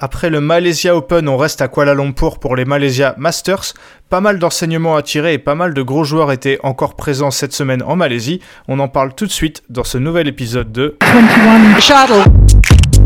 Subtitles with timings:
[0.00, 3.74] Après le Malaysia Open, on reste à Kuala Lumpur pour les Malaysia Masters.
[4.08, 7.52] Pas mal d'enseignements à tirer et pas mal de gros joueurs étaient encore présents cette
[7.52, 8.40] semaine en Malaisie.
[8.68, 12.30] On en parle tout de suite dans ce nouvel épisode de 21 Shuttle.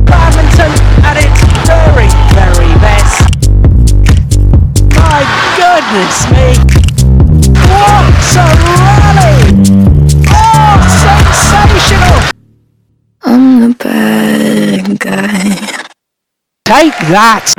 [0.04, 0.70] Badminton
[1.02, 1.30] at its
[1.64, 3.22] very, very best.
[4.93, 5.24] My
[5.56, 6.52] goodness me.
[7.70, 8.45] What a
[8.77, 9.56] rally!
[10.29, 12.20] Oh, sensational!
[13.24, 15.81] I'm the bad guy.
[16.73, 17.52] Take that!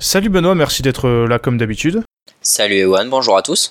[0.00, 2.02] Salut Benoît, merci d'être là comme d'habitude.
[2.40, 3.70] Salut Ewan, bonjour à tous.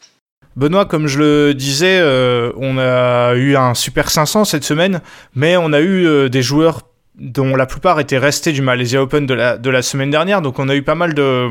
[0.55, 5.01] Benoît, comme je le disais, euh, on a eu un Super 500 cette semaine,
[5.35, 6.83] mais on a eu euh, des joueurs
[7.15, 10.57] dont la plupart étaient restés du Malaysia Open de la, de la semaine dernière, donc
[10.57, 11.49] on a eu pas mal de,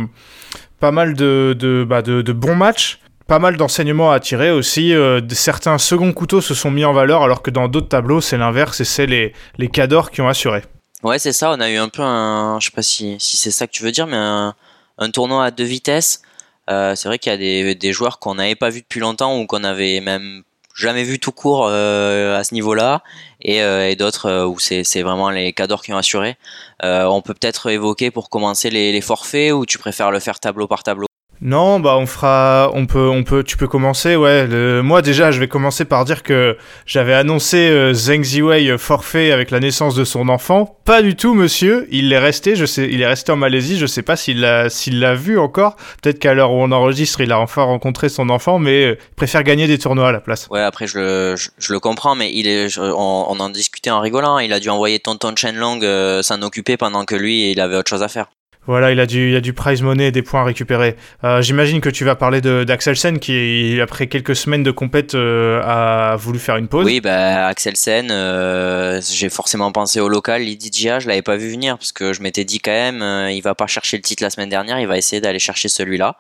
[0.81, 3.01] pas mal de, de, bah, de, de bons matchs.
[3.29, 4.95] Pas mal d'enseignements à tirer aussi.
[4.95, 8.39] Euh, certains seconds couteaux se sont mis en valeur, alors que dans d'autres tableaux, c'est
[8.39, 10.63] l'inverse et c'est les, les cadors qui ont assuré.
[11.03, 11.51] Ouais, c'est ça.
[11.53, 12.59] On a eu un peu un.
[12.59, 14.55] Je sais pas si, c'est ça que tu veux dire, mais un,
[14.97, 16.23] un tournoi à deux vitesses.
[16.70, 19.47] Euh, c'est vrai qu'il y a des, joueurs qu'on n'avait pas vus depuis longtemps ou
[19.47, 20.42] qu'on avait même
[20.75, 23.03] jamais vu tout court euh, à ce niveau-là,
[23.42, 26.39] et, d'autres où c'est vraiment les cadors qui ont assuré.
[26.83, 30.83] On peut peut-être évoquer pour commencer les forfaits ou tu préfères le faire tableau par
[30.83, 31.09] tableau?
[31.41, 34.47] Non, bah on fera, on peut, on peut, tu peux commencer, ouais.
[34.47, 38.78] Le- moi déjà, je vais commencer par dire que j'avais annoncé euh, Zheng Ziwei euh,
[38.78, 40.77] forfait avec la naissance de son enfant.
[40.84, 41.86] Pas du tout, monsieur.
[41.91, 43.78] Il est resté, je sais, il est resté en Malaisie.
[43.78, 45.77] Je sais pas s'il l'a, s'il l'a vu encore.
[46.03, 49.14] Peut-être qu'à l'heure où on enregistre, il a enfin rencontré son enfant, mais euh, il
[49.14, 50.48] préfère gagner des tournois à la place.
[50.50, 54.00] Ouais, après je le, je, le comprends, mais il est, on, on en discutait en
[54.00, 54.39] rigolant.
[54.39, 57.91] Il a dû envoyer Tonton Chenlong euh, s'en occuper pendant que lui, il avait autre
[57.91, 58.27] chose à faire.
[58.69, 60.94] Voilà, il a du, il a du prize money et des points à récupérer.
[61.24, 66.16] Euh, j'imagine que tu vas parler d'Axelsen qui, après quelques semaines de compète, euh, a
[66.16, 66.84] voulu faire une pause.
[66.84, 70.42] Oui, bah, Axel Sen, euh, j'ai forcément pensé au local.
[70.42, 73.33] Lydie Gia, je l'avais pas vu venir parce que je m'étais dit quand même, euh,
[73.33, 76.16] il va pas chercher le titre la semaine dernière, il va essayer d'aller chercher celui-là.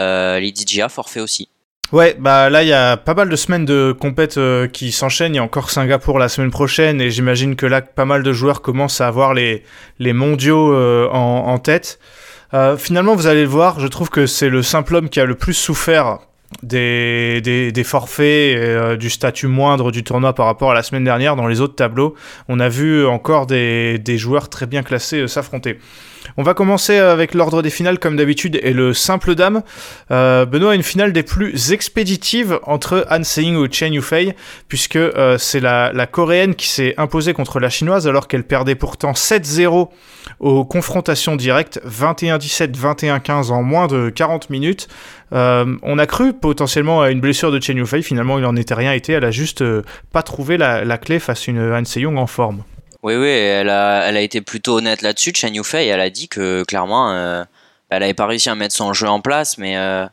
[0.00, 1.50] Euh, Lydie Gia, forfait aussi.
[1.92, 5.34] Ouais, bah là il y a pas mal de semaines de compète euh, qui s'enchaînent.
[5.34, 8.32] Il y a encore Singapour la semaine prochaine et j'imagine que là pas mal de
[8.32, 9.62] joueurs commencent à avoir les
[9.98, 11.98] les mondiaux euh, en, tête.
[12.54, 13.78] Euh, finalement, vous allez le voir.
[13.78, 16.20] Je trouve que c'est le simple homme qui a le plus souffert
[16.62, 21.36] des, des, forfaits euh, du statut moindre du tournoi par rapport à la semaine dernière.
[21.36, 22.14] Dans les autres tableaux,
[22.48, 25.78] on a vu encore des, des joueurs très bien classés s'affronter.
[26.36, 29.62] On va commencer avec l'ordre des finales comme d'habitude et le simple dame.
[30.10, 34.34] Euh, Benoît a une finale des plus expéditives entre Han Se-ying ou Chen Yufei,
[34.68, 39.12] puisque euh, c'est la, coréenne qui s'est imposée contre la chinoise alors qu'elle perdait pourtant
[39.12, 39.88] 7-0
[40.40, 44.88] aux confrontations directes, 21-17, 21-15 en moins de 40 minutes.
[45.32, 48.74] Euh, on a cru potentiellement à une blessure de Chen Yufei, finalement il en était
[48.74, 52.18] rien été, elle a juste euh, pas trouvé la, clé face à une Han Se-young
[52.18, 52.62] en forme.
[53.02, 55.32] Oui, oui, elle a, elle a été plutôt honnête là-dessus.
[55.34, 57.44] Chen Yufei, elle a dit que clairement, euh,
[57.96, 60.06] elle avait pas réussi à mettre son jeu en place, mais euh,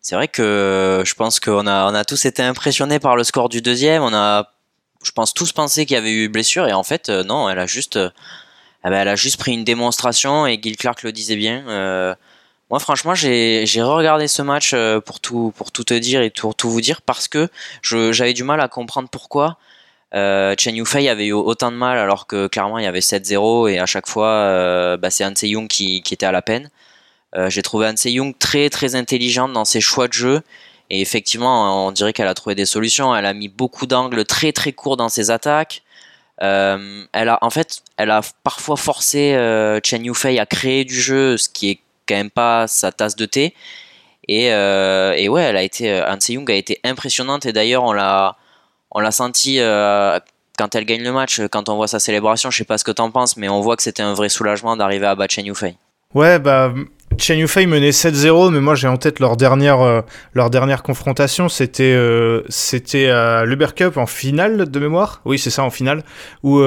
[0.00, 3.48] c'est vrai que je pense qu'on a, on a tous été impressionnés par le score
[3.48, 4.02] du deuxième.
[4.02, 4.52] On a,
[5.02, 7.58] je pense, tous pensé qu'il y avait eu blessure, et en fait, euh, non, elle
[7.58, 8.10] a juste, euh,
[8.84, 11.62] eh ben, elle a juste pris une démonstration, et Gil Clark le disait bien.
[12.70, 14.74] moi, franchement, j'ai, regardé ce match
[15.06, 17.48] pour tout, pour tout te dire et pour tout vous dire parce que
[17.82, 19.58] j'avais du mal à comprendre pourquoi.
[20.14, 23.70] Euh, Chen Yufei avait eu autant de mal alors que clairement il y avait 7-0
[23.70, 26.70] et à chaque fois euh, bah, c'est Han Se-young qui, était à la peine.
[27.34, 30.42] Euh, J'ai trouvé Han Se-young très très intelligente dans ses choix de jeu
[30.90, 33.16] et effectivement on dirait qu'elle a trouvé des solutions.
[33.16, 35.82] Elle a mis beaucoup d'angles très très courts dans ses attaques.
[36.38, 39.32] Elle a en fait elle a parfois forcé
[39.82, 43.24] Chen Yufei à créer du jeu, ce qui est quand même pas sa tasse de
[43.24, 43.54] thé.
[44.28, 48.36] Et, et ouais, elle a été Han Se-young a été impressionnante et d'ailleurs on l'a
[48.94, 50.18] on l'a senti euh,
[50.58, 52.90] quand elle gagne le match, quand on voit sa célébration, je sais pas ce que
[52.90, 55.76] t'en penses, mais on voit que c'était un vrai soulagement d'arriver à battre Chen Yufei.
[56.14, 56.72] Ouais, bah,
[57.16, 60.02] Chen Yufei menait 7-0, mais moi j'ai en tête leur dernière, euh,
[60.34, 65.22] leur dernière confrontation, c'était euh, c'était à l'Uber Cup en finale de mémoire?
[65.24, 66.04] Oui, c'est ça, en finale,
[66.42, 66.62] où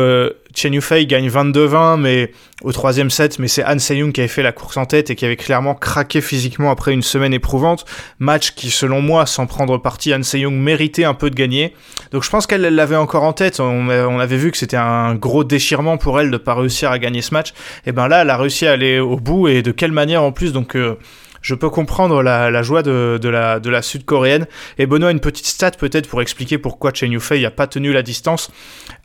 [0.55, 2.31] Chen Yufei gagne 22-20, mais
[2.63, 5.15] au troisième set, mais c'est Han Se-young qui avait fait la course en tête et
[5.15, 7.85] qui avait clairement craqué physiquement après une semaine éprouvante.
[8.19, 11.73] Match qui, selon moi, sans prendre parti, Han Se-young méritait un peu de gagner.
[12.11, 13.59] Donc je pense qu'elle l'avait encore en tête.
[13.59, 16.99] On, on avait vu que c'était un gros déchirement pour elle de pas réussir à
[16.99, 17.53] gagner ce match.
[17.85, 20.31] Et ben là, elle a réussi à aller au bout et de quelle manière en
[20.31, 20.53] plus?
[20.53, 20.97] Donc euh,
[21.45, 24.47] je peux comprendre la, joie de, de la, de la sud-coréenne.
[24.79, 28.01] Et Benoît, une petite stat peut-être pour expliquer pourquoi Chen Yufei n'a pas tenu la
[28.01, 28.49] distance.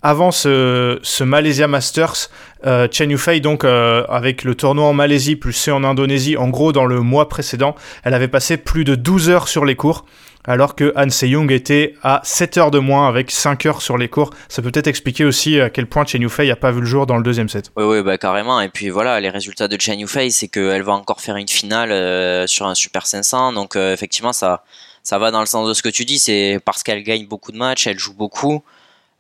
[0.01, 2.31] Avant ce, ce Malaysia Masters,
[2.65, 6.49] euh, Chen Yufei, donc euh, avec le tournoi en Malaisie plus ceux en Indonésie, en
[6.49, 10.07] gros dans le mois précédent, elle avait passé plus de 12 heures sur les cours.
[10.45, 14.09] Alors que Han Se-young était à 7 heures de moins avec 5 heures sur les
[14.09, 14.31] cours.
[14.49, 17.07] Ça peut peut-être expliquer aussi à quel point Chen Yufei n'a pas vu le jour
[17.07, 17.71] dans le deuxième set.
[17.77, 18.61] Oui, oui, bah carrément.
[18.61, 21.93] Et puis voilà, les résultats de Chen Yufei, c'est qu'elle va encore faire une finale
[21.93, 23.53] euh, sur un Super 500.
[23.53, 24.65] Donc euh, effectivement, ça,
[25.03, 26.19] ça va dans le sens de ce que tu dis.
[26.19, 28.65] C'est parce qu'elle gagne beaucoup de matchs, elle joue beaucoup.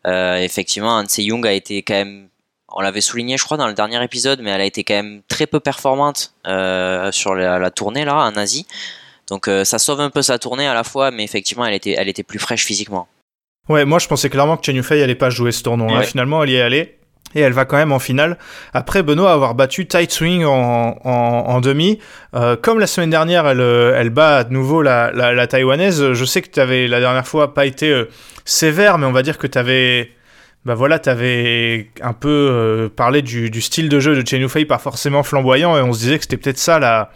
[0.07, 2.29] Euh, effectivement, Han Se-young a été quand même
[2.73, 5.23] on l'avait souligné, je crois, dans le dernier épisode, mais elle a été quand même
[5.27, 8.65] très peu performante sur la, la, tournée là en Asie.
[9.31, 11.95] Donc euh, ça sauve un peu sa tournée à la fois, mais effectivement, elle était,
[11.97, 13.09] elle était plus fraîche physiquement.
[13.69, 16.03] Ouais, moi je pensais clairement que Chen Yufei allait pas jouer ce tournoi.
[16.03, 16.97] Finalement, elle y est allée.
[17.37, 18.39] Et elle va quand même en finale.
[18.75, 22.01] Après Benoît avoir battu Tight Swing en, en, demi,
[22.35, 26.13] euh, comme la semaine dernière, elle, euh, elle bat à nouveau la, la, taïwanaise.
[26.13, 28.05] Je sais que tu avais la dernière fois pas été
[28.45, 30.11] sévère, mais on va dire que tu avais
[30.65, 34.79] bah voilà, t'avais un peu parlé du, du, style de jeu de Chen Yufei, pas
[34.79, 37.13] forcément flamboyant, et on se disait que c'était peut-être ça la,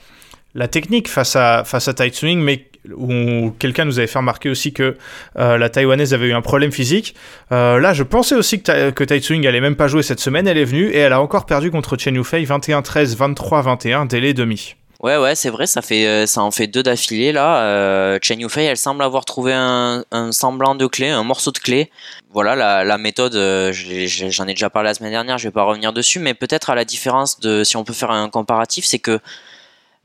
[0.54, 4.50] la technique face à, face à Tight Swing, mais où quelqu'un nous avait fait remarquer
[4.50, 4.96] aussi que
[5.38, 7.14] euh, la taïwanaise avait eu un problème physique.
[7.52, 10.46] Euh, là, je pensais aussi que, que Tight Swing allait même pas jouer cette semaine.
[10.46, 14.74] Elle est venue et elle a encore perdu contre Chen Yufei 21-13, 23-21, délai demi.
[15.00, 18.18] Ouais, ouais, c'est vrai, ça, fait, euh, ça en fait deux d'affilée là.
[18.22, 21.90] Chen Yufei, elle semble avoir trouvé un, semblant de clé, un morceau de clé.
[22.32, 25.92] Voilà, la, la méthode, j'en ai déjà parlé la semaine dernière, je vais pas revenir
[25.92, 29.20] dessus, mais peut-être à la différence de, si on peut faire un comparatif, c'est que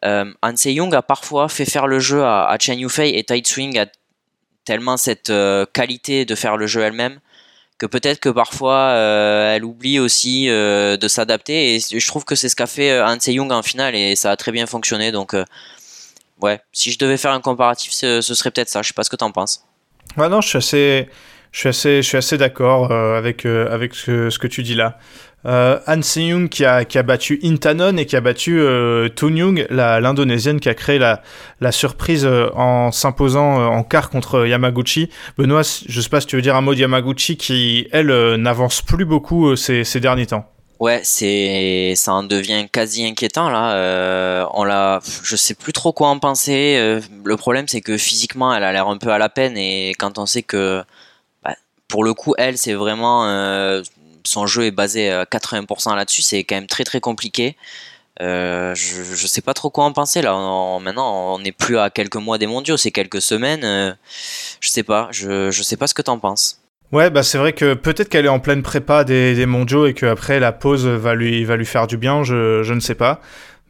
[0.06, 3.78] euh, Han Se-young a parfois fait faire le jeu à, Chen Yufei et Tight Swing
[3.78, 3.86] a
[4.66, 7.20] tellement cette euh, qualité de faire le jeu elle-même
[7.78, 12.50] que peut-être que parfois euh, elle oublie aussi de s'adapter et je trouve que c'est
[12.50, 15.12] ce qu'a fait Han Se-young en finale et ça a très bien fonctionné.
[15.12, 15.34] Donc
[16.42, 18.82] ouais si je devais faire un comparatif ce, serait peut-être ça.
[18.82, 19.64] Je sais pas ce que t'en penses.
[20.18, 21.10] Ouais non je suis assez
[21.52, 25.00] je suis assez assez d'accord avec avec ce, ce, que tu dis là
[25.46, 29.68] euh, Han Se-young qui a, qui a battu Intanon et qui a battu euh, Young,
[29.70, 35.10] l'Indonésienne qui a créé la, surprise euh, en s'imposant euh, en quart contre Yamaguchi.
[35.38, 38.82] Benoît, je sais pas si tu veux dire un mot de Yamaguchi qui, elle, n'avance
[38.82, 40.46] plus beaucoup ces, ces derniers temps.
[40.80, 44.48] Ouais, c'est ça en devient quasi inquiétant là.
[44.54, 47.00] on l'a, je sais plus trop quoi en penser.
[47.24, 50.18] le problème c'est que physiquement elle a l'air un peu à la peine et quand
[50.18, 50.82] on sait que
[51.44, 51.56] bah,
[51.90, 53.26] pour le coup elle c'est vraiment
[54.24, 57.56] son jeu est basé à 80% là-dessus, c'est quand même très très compliqué.
[58.22, 60.34] Euh, je, ne sais pas trop quoi en penser là.
[60.82, 63.64] maintenant, on n'est plus à quelques mois des mondiaux, c'est quelques semaines.
[63.64, 63.94] Euh,
[64.60, 66.60] je sais pas, sais pas ce que t'en penses.
[66.92, 70.40] Ouais, bah c'est vrai que peut-être qu'elle est en pleine prépa des, mondiaux et qu'après
[70.40, 73.22] la pause va lui, va faire du bien, je ne sais pas.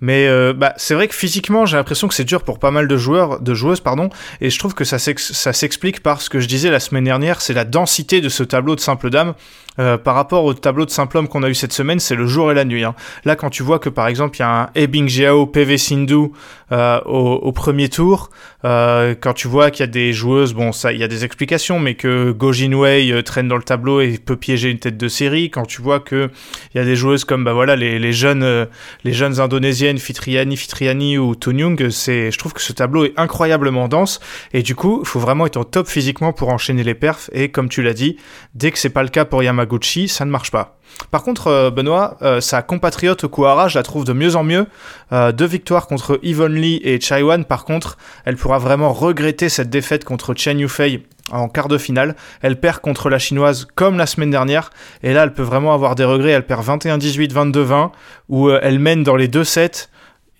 [0.01, 2.87] Mais euh, bah, c'est vrai que physiquement, j'ai l'impression que c'est dur pour pas mal
[2.87, 4.09] de joueurs, de joueuses, pardon,
[4.41, 7.53] et je trouve que ça s'explique par ce que je disais la semaine dernière, c'est
[7.53, 9.33] la densité de ce tableau de simple dame.
[9.77, 12.25] Euh, par rapport au tableau de simple homme qu'on a eu cette semaine, c'est le
[12.25, 12.83] jour et la nuit.
[12.83, 12.95] Hein.
[13.23, 16.31] Là, quand tu vois que par exemple, il y a un Ebing Jiao PV Sindhu
[16.73, 18.29] euh, au, au, premier tour,
[18.65, 21.23] euh, quand tu vois qu'il y a des joueuses, bon, ça, il y a des
[21.23, 25.07] explications, mais que Go euh, traîne dans le tableau et peut piéger une tête de
[25.07, 26.29] série, quand tu vois que
[26.73, 28.65] il y a des joueuses comme bah voilà les, les jeunes euh,
[29.03, 33.87] les jeunes indonésiennes Fitriani Fitriani ou Tunyung, c'est je trouve que ce tableau est incroyablement
[33.87, 34.19] dense
[34.53, 37.49] et du coup, il faut vraiment être au top physiquement pour enchaîner les perfs et
[37.49, 38.17] comme tu l'as dit,
[38.53, 40.78] dès que c'est pas le cas pour Yamaguchi, ça ne marche pas.
[41.11, 44.67] Par contre, euh, Benoît, euh, sa compatriote Okuhara, je la trouve de mieux en mieux.
[45.11, 49.69] Euh, deux victoires contre Yvonne Lee et Chaiwan, par contre, elle pourra vraiment regretter cette
[49.69, 52.15] défaite contre Chen Yufei en quart de finale.
[52.41, 54.71] Elle perd contre la chinoise comme la semaine dernière,
[55.03, 56.31] et là, elle peut vraiment avoir des regrets.
[56.31, 57.91] Elle perd 21-18, 22-20,
[58.29, 59.89] où elle mène dans les deux sets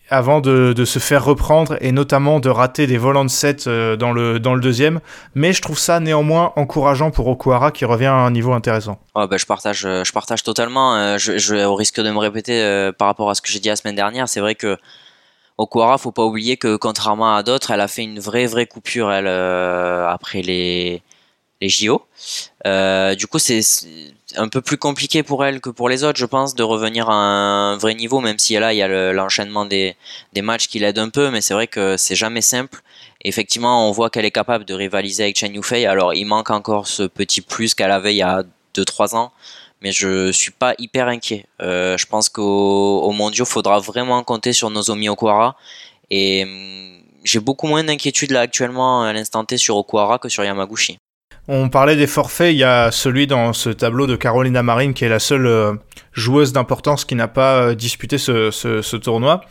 [0.09, 4.11] avant de, se faire reprendre et notamment de rater des volants de 7 euh, dans,
[4.11, 4.99] le, dans le deuxième.
[5.35, 8.99] Mais je trouve ça néanmoins encourageant pour Okuhara qui revient à un niveau intéressant.
[9.27, 10.95] bah, je, partage, euh, je partage totalement.
[10.95, 13.69] Euh, je, je, au risque de me répéter par rapport à ce que j'ai dit
[13.69, 14.77] la semaine dernière, c'est vrai que
[15.57, 19.11] Okuhara, faut pas oublier que contrairement à d'autres, elle a fait une vraie vraie coupure
[19.11, 21.03] elle après les
[21.61, 22.01] les JO.
[22.65, 23.61] Du coup, c'est
[24.35, 27.13] un peu plus compliqué pour elle que pour les autres, je pense, de revenir à
[27.13, 29.95] un vrai niveau, même si là, il y a l'enchaînement des,
[30.33, 32.81] des, matchs qui l'aide un peu, mais c'est vrai que c'est jamais simple.
[33.23, 35.85] effectivement, on voit qu'elle est capable de rivaliser avec Chen Yufei.
[35.85, 38.43] Alors, il manque encore ce petit plus qu'elle avait il y a
[38.75, 39.31] 2-3 ans,
[39.81, 41.45] mais je suis pas hyper inquiet.
[41.61, 45.55] Euh, je pense qu'au au mondiaux, faudra vraiment compter sur Nozomi Okuhara.
[46.11, 50.43] Et hum, j'ai beaucoup moins d'inquiétude là actuellement à l'instant T sur Okuhara que sur
[50.43, 50.99] Yamaguchi.
[51.51, 55.03] On parlait des forfaits, il y a celui dans ce tableau de Carolina Marine qui
[55.03, 55.73] est la seule euh,
[56.13, 59.41] joueuse d'importance qui n'a pas euh, disputé ce, ce, ce tournoi.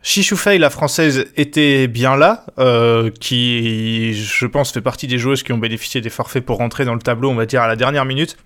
[0.00, 5.52] Fei, la française, était bien là, euh, qui, je pense, fait partie des joueuses qui
[5.52, 8.04] ont bénéficié des forfaits pour rentrer dans le tableau, on va dire, à la dernière
[8.04, 8.36] minute.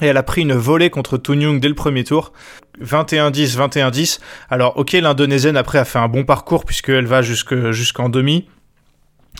[0.00, 2.32] Et elle a pris une volée contre Tunyung dès le premier tour.
[2.80, 4.20] 21-10, 21-10.
[4.50, 8.46] Alors, ok, l'Indonésienne, après, a fait un bon parcours puisqu'elle va jusqu'en demi.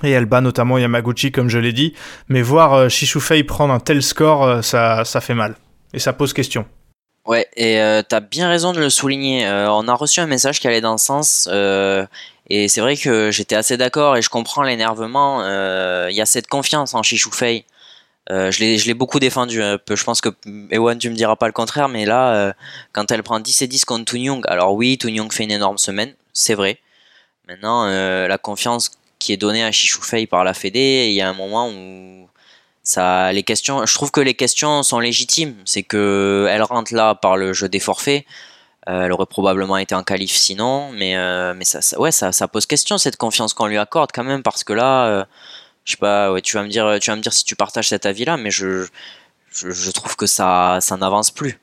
[0.03, 1.95] Et elle bat notamment Yamaguchi, comme je l'ai dit.
[2.29, 5.57] Mais voir Shishufei prendre un tel score, ça, ça fait mal.
[5.93, 6.67] Et ça pose question.
[7.27, 9.47] Ouais, et euh, t'as bien raison de le souligner.
[9.49, 11.49] on a reçu un message qui allait dans ce sens.
[12.51, 15.43] et c'est vrai que j'étais assez d'accord et je comprends l'énervement.
[16.09, 17.65] Il y a cette confiance en Shishufei.
[18.31, 19.61] Euh, je l'ai beaucoup défendu.
[19.61, 20.31] Je pense que
[20.71, 22.53] Ewan, tu me diras pas le contraire, mais là, euh,
[22.93, 25.51] quand elle prend 10 et 10 contre Toon Young, alors oui, Toon Young fait une
[25.51, 26.79] énorme semaine, c'est vrai.
[27.49, 28.91] Maintenant, euh, la confiance
[29.25, 32.29] qui est donnée à Fei par la Fédé, il y a un moment où
[32.83, 35.57] ça, les questions, je trouve que les questions sont légitimes.
[35.65, 38.25] C'est que elle rentre là par le jeu des forfaits.
[38.87, 41.15] elle aurait probablement été en qualif sinon, mais,
[41.55, 44.75] mais ça, ouais, ça, pose question cette confiance qu'on lui accorde quand même parce que
[44.75, 45.27] là
[45.85, 48.07] je sais pas, tu vas me dire, tu vas me dire si tu partages cet
[48.07, 48.87] avis-là, mais je,
[49.53, 51.59] je, trouve que ça, ça n'avance plus.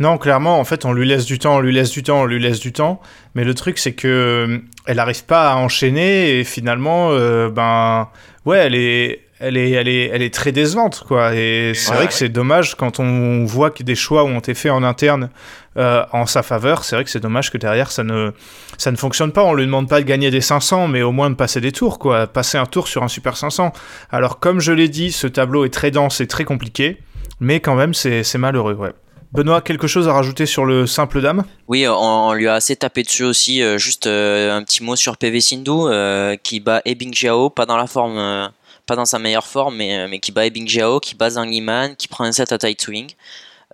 [0.00, 2.26] Non, clairement, en fait, on lui laisse du temps, on lui laisse du temps, on
[2.26, 3.00] lui laisse du temps.
[3.34, 8.08] Mais le truc, c'est que euh, elle n'arrive pas à enchaîner et finalement, euh, ben,
[8.44, 11.34] ouais, elle est, elle est, elle est, elle est très décevante, quoi.
[11.34, 14.70] Et c'est vrai que c'est dommage quand on voit que des choix ont été faits
[14.72, 15.30] en interne
[15.76, 16.84] euh, en sa faveur.
[16.84, 18.30] C'est vrai que c'est dommage que derrière ça ne,
[18.78, 19.42] ça ne fonctionne pas.
[19.42, 21.98] On lui demande pas de gagner des 500, mais au moins de passer des tours,
[21.98, 22.28] quoi.
[22.28, 23.72] Passer un tour sur un super 500.
[24.10, 26.98] Alors, comme je l'ai dit, ce tableau est très dense et très compliqué,
[27.40, 28.92] mais quand même, c'est malheureux, ouais.
[29.32, 31.44] Benoît, quelque chose à rajouter sur le simple dame?
[31.68, 33.62] Oui, on, lui a assez tapé dessus aussi.
[33.62, 37.76] Euh, juste euh, un petit mot sur PV Sindhu qui bat Ebing Jiao, pas dans
[37.76, 38.50] la forme
[38.88, 41.48] pas dans sa meilleure forme, mais, euh, mais qui bat Ebing Jiao, qui bat Zhang
[41.48, 43.10] Liman, qui prend un set à tight swing.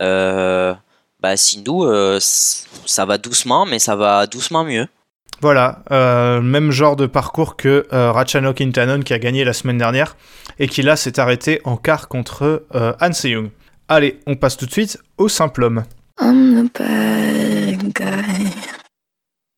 [0.02, 0.74] Euh,
[1.20, 4.86] bah, Sindhu, euh, ça va doucement, mais ça va doucement mieux.
[5.40, 10.16] Voilà, même genre de parcours que Rachano Kintanon qui a gagné la semaine dernière
[10.58, 13.50] et qui là s'est arrêté en quart contre Han Seung.
[13.88, 15.84] Allez, on passe tout de suite au simple homme.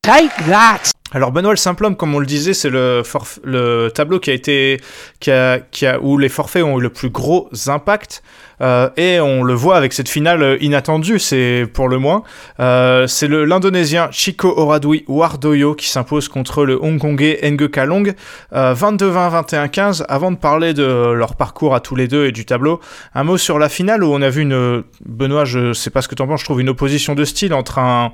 [0.03, 0.96] Take that!
[1.13, 3.01] Alors Benoît le simple homme, comme on le disait, c'est le,
[3.43, 4.81] le tableau qui a été,
[5.21, 8.23] qui a, qui a, où les forfaits ont eu le plus gros impact.
[8.59, 12.23] Euh, et on le voit avec cette finale inattendue, c'est pour le moins.
[12.59, 18.13] Euh, c'est l'Indonésien Chico Oradui Wardoyo qui s'impose contre le Hongkongais Nge Kalong,
[18.53, 20.05] 22-20, 21-15.
[20.09, 22.81] Avant de parler de leur parcours à tous les deux et du tableau,
[23.13, 24.83] un mot sur la finale où on a vu une...
[25.05, 27.79] Benoît, je sais pas ce que t'en penses, je trouve une opposition de style entre
[27.79, 28.11] un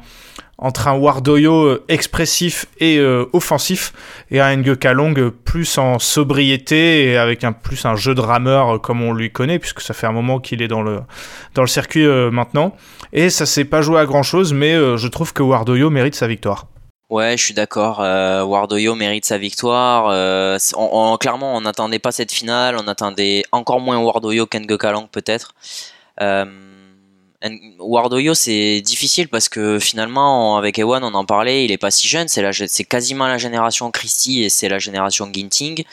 [0.57, 3.91] entre un Wardoyo euh, expressif et euh, offensif
[4.29, 8.75] et un Nge Kalong plus en sobriété et avec un plus un jeu de rameur
[8.75, 11.01] euh, comme on lui connaît puisque ça fait un moment qu'il est dans le
[11.55, 12.75] dans le circuit maintenant
[13.11, 16.27] et ça s'est pas joué à grand chose mais je trouve que Wardoyo mérite sa
[16.27, 16.67] victoire.
[17.09, 17.99] Ouais, je suis d'accord.
[17.99, 20.09] Wardoyo mérite sa victoire.
[21.19, 22.75] clairement, on n'attendait pas cette finale.
[22.79, 25.53] On attendait encore moins Wardoyo qu'Nge Kalong peut-être.
[27.79, 32.07] Wardoyo c'est difficile parce que finalement avec Ewan on en parlait, il est pas si
[32.07, 35.83] jeune, c'est c'est quasiment la génération Christie et c'est la génération Ginting.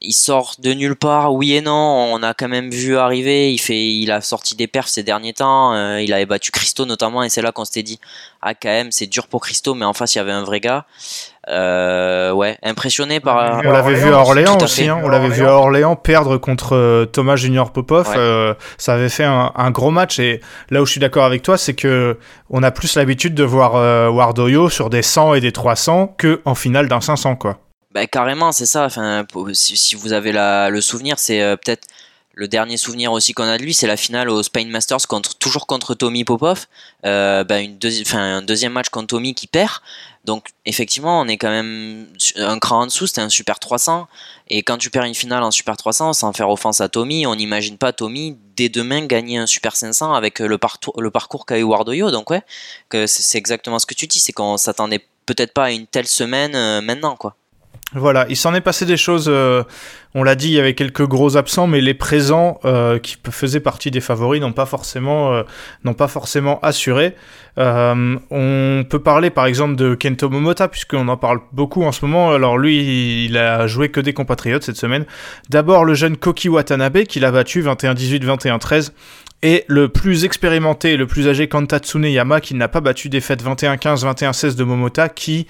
[0.00, 1.72] Il sort de nulle part, oui et non.
[1.72, 3.52] On a quand même vu arriver.
[3.52, 5.74] Il fait, il a sorti des perfs ces derniers temps.
[5.74, 7.98] Euh, il avait battu Christo notamment, et c'est là qu'on s'était dit,
[8.42, 10.60] ah quand même, c'est dur pour Christo, mais en face il y avait un vrai
[10.60, 10.86] gars.
[11.48, 13.60] Euh, ouais, impressionné par.
[13.64, 14.88] On l'avait vu à Orléans aussi.
[14.88, 15.00] Hein.
[15.02, 18.12] on l'avait vu à Orléans perdre contre euh, Thomas Junior Popov.
[18.16, 20.18] Euh, ça avait fait un, gros match.
[20.18, 20.40] Et
[20.70, 22.18] là où je suis d'accord avec toi, c'est que
[22.50, 23.74] on a plus l'habitude de voir
[24.12, 27.58] Wardoyo sur des 100 et des 300 que en finale d'un 500, quoi.
[27.90, 28.84] Bah, carrément, c'est ça.
[28.84, 31.86] Enfin, si, vous avez la, le souvenir, c'est peut-être
[32.38, 35.36] le dernier souvenir aussi qu'on a de lui, c'est la finale au Spain Masters contre
[35.38, 36.66] toujours contre Tommy Popov.
[37.04, 37.76] Euh, bah, une
[38.12, 39.72] un deuxième match contre Tommy qui perd.
[40.24, 43.08] Donc effectivement, on est quand même un cran en dessous.
[43.08, 44.06] C'était un Super 300.
[44.46, 47.34] Et quand tu perds une finale en Super 300, sans faire offense à Tommy, on
[47.34, 50.46] n'imagine pas Tommy dès demain gagner un Super 500 avec le,
[50.98, 52.12] le parcours qu'a eu Wardoyo.
[52.12, 52.44] Donc ouais,
[53.08, 56.54] c'est exactement ce que tu dis, c'est qu'on s'attendait peut-être pas à une telle semaine
[56.54, 57.34] euh, maintenant, quoi.
[57.94, 59.62] Voilà, il s'en est passé des choses, euh,
[60.14, 63.60] on l'a dit, il y avait quelques gros absents, mais les présents euh, qui faisaient
[63.60, 65.42] partie des favoris n'ont pas forcément, euh,
[65.84, 67.14] n'ont pas forcément assuré.
[67.56, 72.30] on peut parler par exemple de Kento Momota, puisqu'on en parle beaucoup en ce moment.
[72.30, 75.06] Alors lui, il a joué que des compatriotes cette semaine.
[75.48, 78.92] D'abord le jeune Koki Watanabe, qui l'a battu 21-18, 21-13,
[79.42, 83.42] et le plus expérimenté, le plus âgé Kantatsune Yama, qui n'a pas battu des fêtes
[83.42, 85.46] 21-15, 21-16 de Momota, qui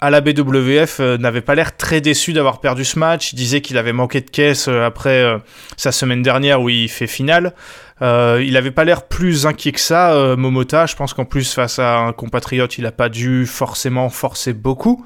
[0.00, 3.32] à la BWF euh, n'avait pas l'air très déçu d'avoir perdu ce match.
[3.32, 5.38] Il disait qu'il avait manqué de caisse euh, après euh,
[5.76, 7.54] sa semaine dernière où il fait finale.
[8.00, 10.86] il n'avait pas l'air plus inquiet que ça, Momota.
[10.86, 15.04] Je pense qu'en plus, face à un compatriote, il n'a pas dû forcément forcer beaucoup.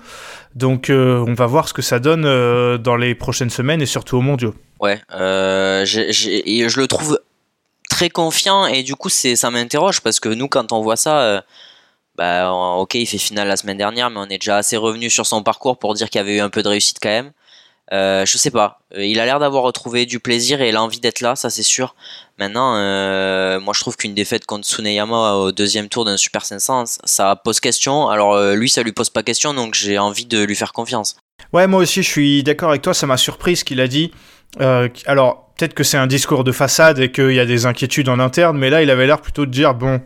[0.54, 2.24] Donc, on va voir ce que ça donne
[2.76, 4.54] dans les prochaines semaines et surtout au mondiaux.
[4.78, 7.18] Ouais, je le trouve
[7.88, 11.42] très confiant et du coup, ça m'interroge parce que nous, quand on voit ça
[12.16, 15.26] bah, ok, il fait finale la semaine dernière, mais on est déjà assez revenu sur
[15.26, 17.32] son parcours pour dire qu'il y avait eu un peu de réussite quand même.
[17.92, 18.80] Euh, je sais pas.
[18.96, 21.94] Euh, il a l'air d'avoir retrouvé du plaisir et l'envie d'être là, ça c'est sûr.
[22.38, 26.84] Maintenant, euh, moi je trouve qu'une défaite contre Tsuneyama au deuxième tour d'un Super 500,
[27.04, 28.08] ça pose question.
[28.08, 31.16] Alors lui, ça lui pose pas question, donc j'ai envie de lui faire confiance.
[31.52, 32.94] Ouais, moi aussi, je suis d'accord avec toi.
[32.94, 34.10] Ça m'a surpris ce qu'il a dit.
[34.58, 38.18] Alors, peut-être que c'est un discours de façade et qu'il y a des inquiétudes en
[38.20, 40.00] interne, mais là, il avait l'air plutôt de dire bon,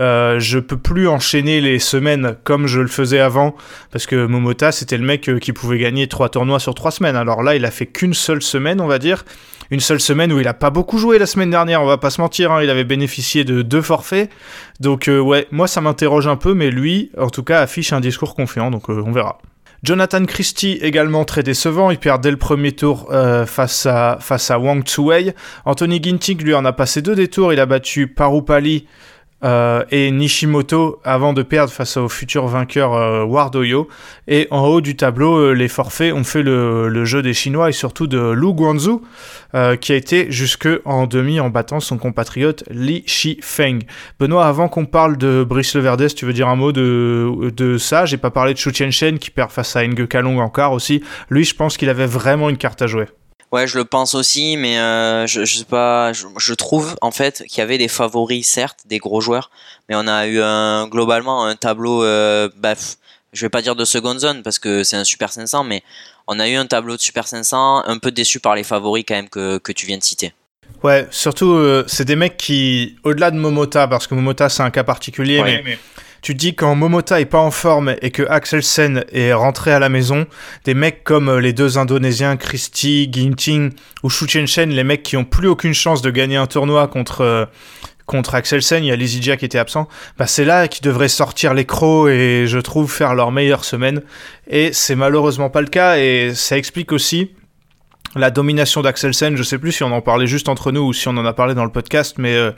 [0.00, 3.54] euh, je peux plus enchaîner les semaines comme je le faisais avant,
[3.92, 7.14] parce que Momota, c'était le mec euh, qui pouvait gagner trois tournois sur trois semaines.
[7.14, 9.24] Alors là, il a fait qu'une seule semaine, on va dire.
[9.70, 12.10] Une seule semaine où il a pas beaucoup joué la semaine dernière, on va pas
[12.10, 14.30] se mentir, hein, il avait bénéficié de deux forfaits.
[14.80, 18.00] Donc euh, ouais, moi ça m'interroge un peu, mais lui, en tout cas, affiche un
[18.00, 19.38] discours confiant, donc on verra.
[19.82, 23.10] Jonathan Christie également très décevant, il perd dès le premier tour
[23.46, 25.34] face, à, face à Wang Tsuwei.
[25.66, 28.86] Anthony Ginting lui en a passé deux des tours, il a battu Parupali
[29.42, 33.88] euh, et Nishimoto avant de perdre face au futur vainqueur euh, Wardoyo.
[34.26, 37.72] Et en haut du tableau, euh, les forfaits ont fait le, jeu des Chinois et
[37.72, 38.92] surtout de Lu Guanzu,
[39.54, 43.80] euh, qui a été jusque en demi en battant son compatriote Li Shifeng.
[44.18, 48.06] Benoît, avant qu'on parle de Brice Leverdes, tu veux dire un mot de, ça?
[48.06, 51.02] J'ai pas parlé de Shu Shen qui perd face à Nge Kalong encore aussi.
[51.28, 53.06] Lui, je pense qu'il avait vraiment une carte à jouer.
[53.54, 56.12] Ouais, je le pense aussi, mais euh, je, je sais pas.
[56.12, 59.50] Je, je trouve en fait qu'il y avait des favoris, certes, des gros joueurs,
[59.88, 62.02] mais on a eu un, globalement un tableau.
[62.02, 62.74] Euh, bah,
[63.32, 65.84] je vais pas dire de seconde zone parce que c'est un Super 500, mais
[66.26, 69.14] on a eu un tableau de Super 500 un peu déçu par les favoris quand
[69.14, 70.32] même que, que tu viens de citer.
[70.82, 74.70] Ouais, surtout euh, c'est des mecs qui, au-delà de Momota, parce que Momota c'est un
[74.70, 75.56] cas particulier, Ouais.
[75.58, 75.78] mais, mais
[76.24, 79.90] tu dis quand Momota est pas en forme et que Axelsen est rentré à la
[79.90, 80.26] maison,
[80.64, 85.18] des mecs comme euh, les deux Indonésiens, Christie, Ginting ou Shu Chen, les mecs qui
[85.18, 87.44] ont plus aucune chance de gagner un tournoi contre euh,
[88.06, 91.52] contre Axelsen, il y a Lizidja qui était absent, bah c'est là qu'ils devraient sortir
[91.52, 94.00] les crocs et je trouve faire leur meilleure semaine.
[94.48, 97.32] Et c'est malheureusement pas le cas et ça explique aussi
[98.16, 101.08] la domination d'Axelsen, je sais plus si on en parlait juste entre nous ou si
[101.08, 102.52] on en a parlé dans le podcast, mais euh,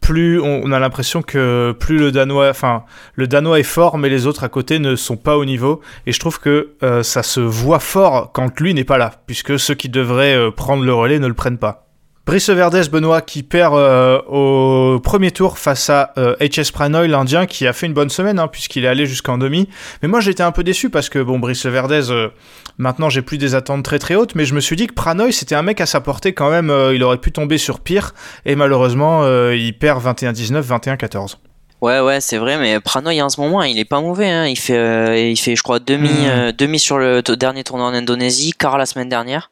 [0.00, 2.84] plus on, on a l'impression que plus le danois, enfin
[3.14, 6.12] le danois est fort, mais les autres à côté ne sont pas au niveau, et
[6.12, 9.74] je trouve que euh, ça se voit fort quand lui n'est pas là, puisque ceux
[9.74, 11.83] qui devraient euh, prendre le relais ne le prennent pas.
[12.26, 17.44] Brice Verdes, Benoît, qui perd euh, au premier tour face à euh, HS Pranoy, l'Indien,
[17.44, 19.68] qui a fait une bonne semaine, hein, puisqu'il est allé jusqu'en demi.
[20.02, 22.30] Mais moi, j'étais un peu déçu parce que, bon, Brice Verdes, euh,
[22.78, 25.32] maintenant, j'ai plus des attentes très très hautes, mais je me suis dit que Pranoy,
[25.32, 26.70] c'était un mec à sa portée quand même.
[26.70, 28.14] euh, il aurait pu tomber sur pire,
[28.46, 31.36] et malheureusement, il perd 21-19, 21-14.
[31.80, 34.30] Ouais, ouais, c'est vrai, mais Pranoy en ce moment, il est pas mauvais.
[34.30, 34.46] Hein.
[34.46, 36.26] Il fait, euh, il fait, je crois, demi, Mm.
[36.28, 39.50] euh, demi sur le dernier tournoi en Indonésie, quart la semaine dernière.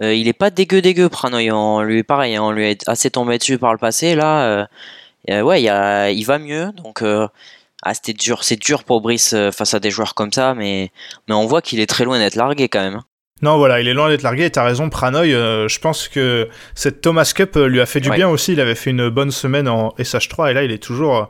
[0.00, 1.50] Euh, il est pas dégueu, dégueu, Pranoy.
[1.50, 4.14] On lui, pareil, hein, on lui est assez tombé dessus par le passé.
[4.14, 4.66] Là, euh,
[5.30, 6.70] euh, ouais, il, y a, il va mieux.
[6.72, 7.26] Donc, euh,
[7.82, 10.92] ah, c'était dur, c'est dur pour Brice euh, face à des joueurs comme ça, mais,
[11.28, 13.02] mais on voit qu'il est très loin d'être largué quand même.
[13.42, 16.48] Non, voilà, il est loin d'être largué, et t'as raison, Pranoy, euh, je pense que
[16.76, 18.14] cette Thomas Cup euh, lui a fait du Ouais.
[18.16, 21.16] bien aussi, il avait fait une bonne semaine en SH3, et là, il est toujours,
[21.16, 21.24] euh,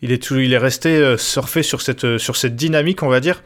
[0.00, 3.08] il est, tout, il est resté euh, surfé sur cette, euh, sur cette dynamique, on
[3.08, 3.42] va dire.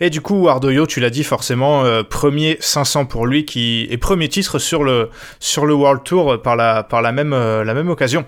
[0.00, 3.98] Et du coup, Ardoyo, tu l'as dit forcément, euh, premier 500 pour lui, qui est
[3.98, 7.74] premier titre sur le, sur le World Tour par la, par la même, euh, la
[7.74, 8.24] même occasion.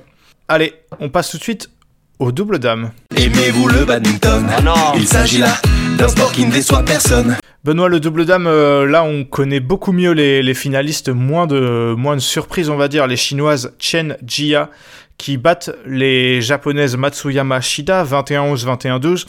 [0.46, 1.68] Allez, on passe tout de suite
[2.20, 2.92] au double dame.
[3.16, 4.46] Aimez-vous le badminton?
[4.94, 5.57] Il s'agit là
[5.98, 7.37] d'un sport qui ne déçoit personne.
[7.64, 12.16] Benoît, le double dame, euh, là on connaît beaucoup mieux les, finalistes, moins de, moins
[12.16, 14.68] de surprises on va dire, les chinoises Chen Jia
[15.16, 19.27] qui battent les japonaises Matsuyama Shida 21-11, 21-12.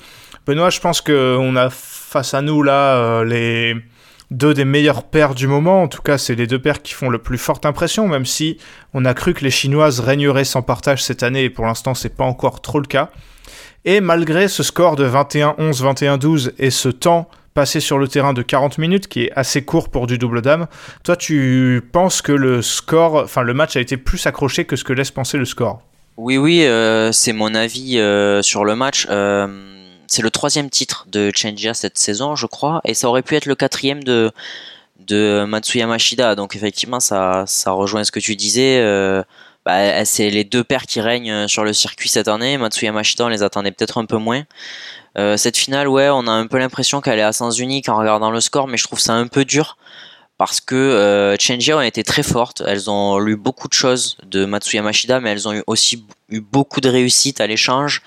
[0.48, 3.76] Benoît, je pense qu'on a face à nous là euh, les
[4.32, 7.10] deux des meilleures paires du moment, en tout cas c'est les deux paires qui font
[7.10, 8.58] le plus forte impression, même si
[8.96, 12.16] on a cru que les chinoises régneraient sans partage cette année et pour l'instant c'est
[12.18, 13.12] pas encore trop le cas.
[13.86, 18.42] Et malgré ce score de 21-11, 21-12 et ce temps passé sur le terrain de
[18.42, 20.68] 40 minutes, qui est assez court pour du double dame,
[21.04, 24.84] toi tu penses que le score, enfin le match a été plus accroché que ce
[24.84, 25.82] que laisse penser le score?
[26.18, 29.08] Oui, oui, euh, c'est mon avis euh, sur le match.
[29.10, 29.48] Euh,
[30.08, 33.48] c'est le troisième titre de Chenja cette saison, je crois, et ça aurait pu être
[33.48, 34.32] le quatrième de,
[35.00, 36.36] de Matsuyama Shida.
[36.36, 38.80] Donc effectivement, ça, rejoint ce que tu disais.
[39.66, 42.58] Bah, c'est les deux paires qui règnent sur le circuit cette année.
[42.58, 44.44] Matsuyama Shida, on les attendait peut-être un peu moins.
[45.18, 47.98] Euh, cette finale, ouais, on a un peu l'impression qu'elle est à sens unique en
[47.98, 49.78] regardant le score, mais je trouve ça un peu dur
[50.38, 52.64] parce que euh, Chenja ont été très fortes.
[52.66, 56.42] Elles ont lu beaucoup de choses de Matsuyama Shida, mais elles ont eu aussi eu
[56.42, 58.02] beaucoup de réussite à l'échange.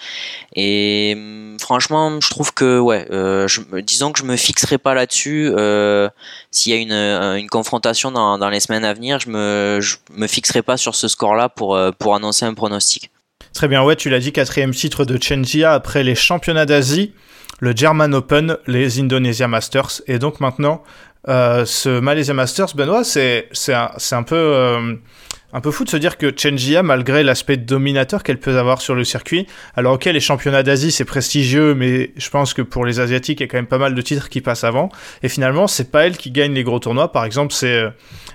[0.55, 3.47] Et hum, franchement, je trouve que, ouais, euh,
[3.83, 5.53] disons que je me fixerai pas là-dessus.
[5.57, 6.09] Euh,
[6.51, 9.79] S'il y a une, euh, une confrontation dans, dans les semaines à venir, je me,
[9.81, 13.11] je me fixerai pas sur ce score-là pour, pour annoncer un pronostic.
[13.57, 17.14] Très bien, ouais, tu l'as dit, quatrième titre de Chen Jia après les championnats d'Asie,
[17.59, 20.83] le German Open, les Indonesia Masters, et donc maintenant
[21.31, 24.97] euh, ce Malaysia Masters, Benoît, c'est un, un peu euh,
[25.52, 28.80] un peu fou de se dire que Chen Jia, malgré l'aspect dominateur qu'elle peut avoir
[28.80, 32.85] sur le circuit, alors ok, les championnats d'Asie c'est prestigieux, mais je pense que pour
[32.85, 34.90] les Asiatiques, il y a quand même pas mal de titres qui passent avant.
[35.22, 37.12] Et finalement, c'est pas elle qui gagne les gros tournois.
[37.12, 37.90] Par exemple, c'est euh,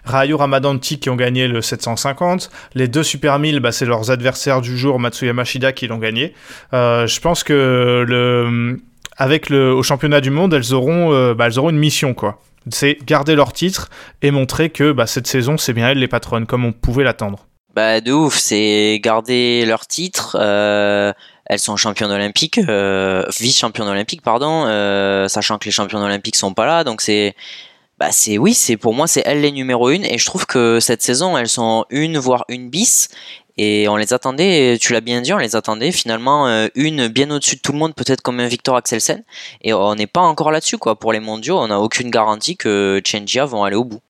[0.05, 2.49] Ryo Ramadanti qui ont gagné le 750.
[2.75, 6.33] Les deux Super 1000, bah, c'est leurs adversaires du jour, Matsuyama Shida, qui l'ont gagné.
[6.73, 8.79] Euh, je pense que le,
[9.21, 12.39] avec le, au championnat du monde, elles auront, euh, bah, elles auront une mission, quoi
[12.69, 13.89] c'est garder leur titre
[14.21, 17.47] et montrer que bah, cette saison, c'est bien elles les patronnes, comme on pouvait l'attendre.
[17.75, 20.37] Bah de ouf, c'est garder leur titre.
[20.39, 21.11] Euh,
[21.47, 24.65] elles sont championnes olympiques, euh, vice-championnes olympiques, pardon,
[25.27, 27.33] sachant que les championnes olympiques sont pas là, donc c'est,
[28.01, 30.79] bah c'est oui, c'est pour moi c'est elles les numéro une et je trouve que
[30.79, 33.09] cette saison elles sont une voire une bis
[33.57, 37.29] et on les attendait, tu l'as bien dit, on les attendait finalement euh, une bien
[37.31, 39.23] au-dessus de tout le monde, peut-être comme un Victor Axelsen.
[39.61, 40.97] Et on n'est pas encore là-dessus, quoi.
[40.97, 44.01] Pour les mondiaux, on n'a aucune garantie que Chengia vont aller au bout.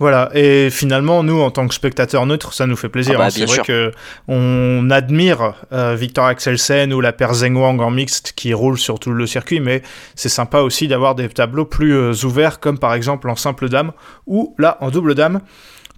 [0.00, 3.16] Voilà, et finalement, nous, en tant que spectateurs neutres, ça nous fait plaisir.
[3.16, 3.30] Ah bah, hein.
[3.30, 3.66] C'est vrai sûr.
[3.66, 3.92] que
[4.28, 8.98] on admire euh, Victor Axelsen ou la paire Zheng Wang en mixte qui roule sur
[8.98, 9.82] tout le circuit, mais
[10.14, 13.92] c'est sympa aussi d'avoir des tableaux plus euh, ouverts, comme par exemple en simple dame
[14.26, 15.42] ou là en double dame.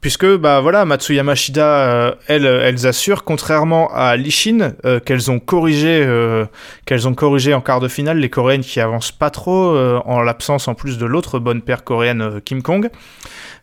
[0.02, 5.38] Puisque bah voilà Matsuyama Shida euh, elles elles assurent contrairement à Lishin euh, qu'elles ont
[5.38, 6.44] corrigé euh,
[6.86, 10.20] qu'elles ont corrigé en quart de finale les coréennes qui avancent pas trop euh, en
[10.20, 12.90] l'absence en plus de l'autre bonne paire coréenne euh, Kim Kong.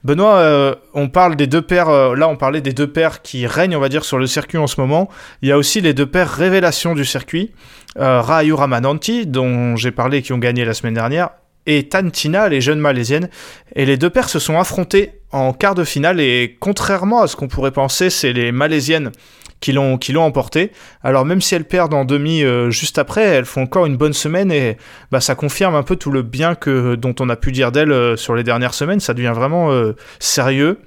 [0.05, 3.45] Benoît, euh, on parle des deux paires, euh, là on parlait des deux paires qui
[3.45, 5.09] règnent, on va dire, sur le circuit en ce moment.
[5.41, 7.51] Il y a aussi les deux paires révélations du circuit,
[7.97, 11.31] euh, Rahayu Ramananti, dont j'ai parlé, qui ont gagné la semaine dernière,
[11.69, 13.29] et Tantina, les jeunes malaisiennes.
[13.75, 17.35] Et les deux paires se sont affrontées en quart de finale, et contrairement à ce
[17.35, 19.11] qu'on pourrait penser, c'est les malaisiennes
[19.59, 20.71] qui l'ont qui emporté.
[21.03, 24.13] Alors même si elles perdent en demi euh, juste après, elles font encore une bonne
[24.13, 24.77] semaine et
[25.11, 27.91] bah ça confirme un peu tout le bien que dont on a pu dire d'elles
[27.91, 28.99] euh, sur les dernières semaines.
[28.99, 30.79] Ça devient vraiment euh, sérieux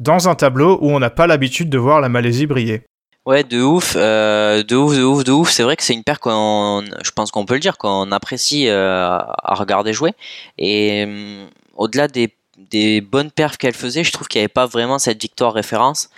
[0.00, 2.82] dans un tableau où on n'a pas l'habitude de voir la Malaisie briller.
[3.26, 5.50] Ouais, de ouf, euh, de ouf, de ouf, de ouf.
[5.50, 8.68] C'est vrai que c'est une paire qu'on, je pense qu'on peut le dire, qu'on apprécie
[8.68, 10.12] euh, à regarder jouer.
[10.58, 12.32] Et hum, au-delà des,
[12.70, 16.08] des bonnes perfs qu'elle faisait, je trouve qu'il n'y avait pas vraiment cette victoire référence.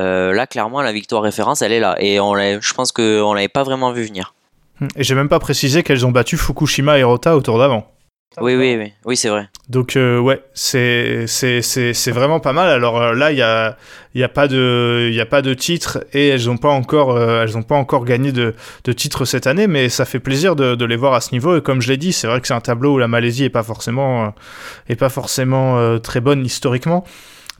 [0.00, 1.96] Euh, là, clairement, la victoire référence, elle est là.
[1.98, 4.34] Et on je pense qu'on l'avait pas vraiment vu venir.
[4.96, 7.90] Et j'ai même pas précisé qu'elles ont battu Fukushima et Rota au tour d'avant.
[8.38, 9.48] Oui, oui, oui, oui, c'est vrai.
[9.68, 12.68] Donc euh, ouais, c'est c'est c'est c'est vraiment pas mal.
[12.68, 13.76] Alors euh, là, il y a
[14.14, 16.68] il y a pas de il y a pas de titre et elles ont pas
[16.68, 20.20] encore euh, elles ont pas encore gagné de de titre cette année, mais ça fait
[20.20, 21.56] plaisir de, de les voir à ce niveau.
[21.56, 23.50] Et comme je l'ai dit, c'est vrai que c'est un tableau où la Malaisie est
[23.50, 24.28] pas forcément euh,
[24.88, 27.04] est pas forcément euh, très bonne historiquement.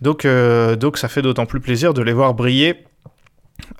[0.02, 2.84] Donc euh, donc ça fait d'autant plus plaisir de les voir briller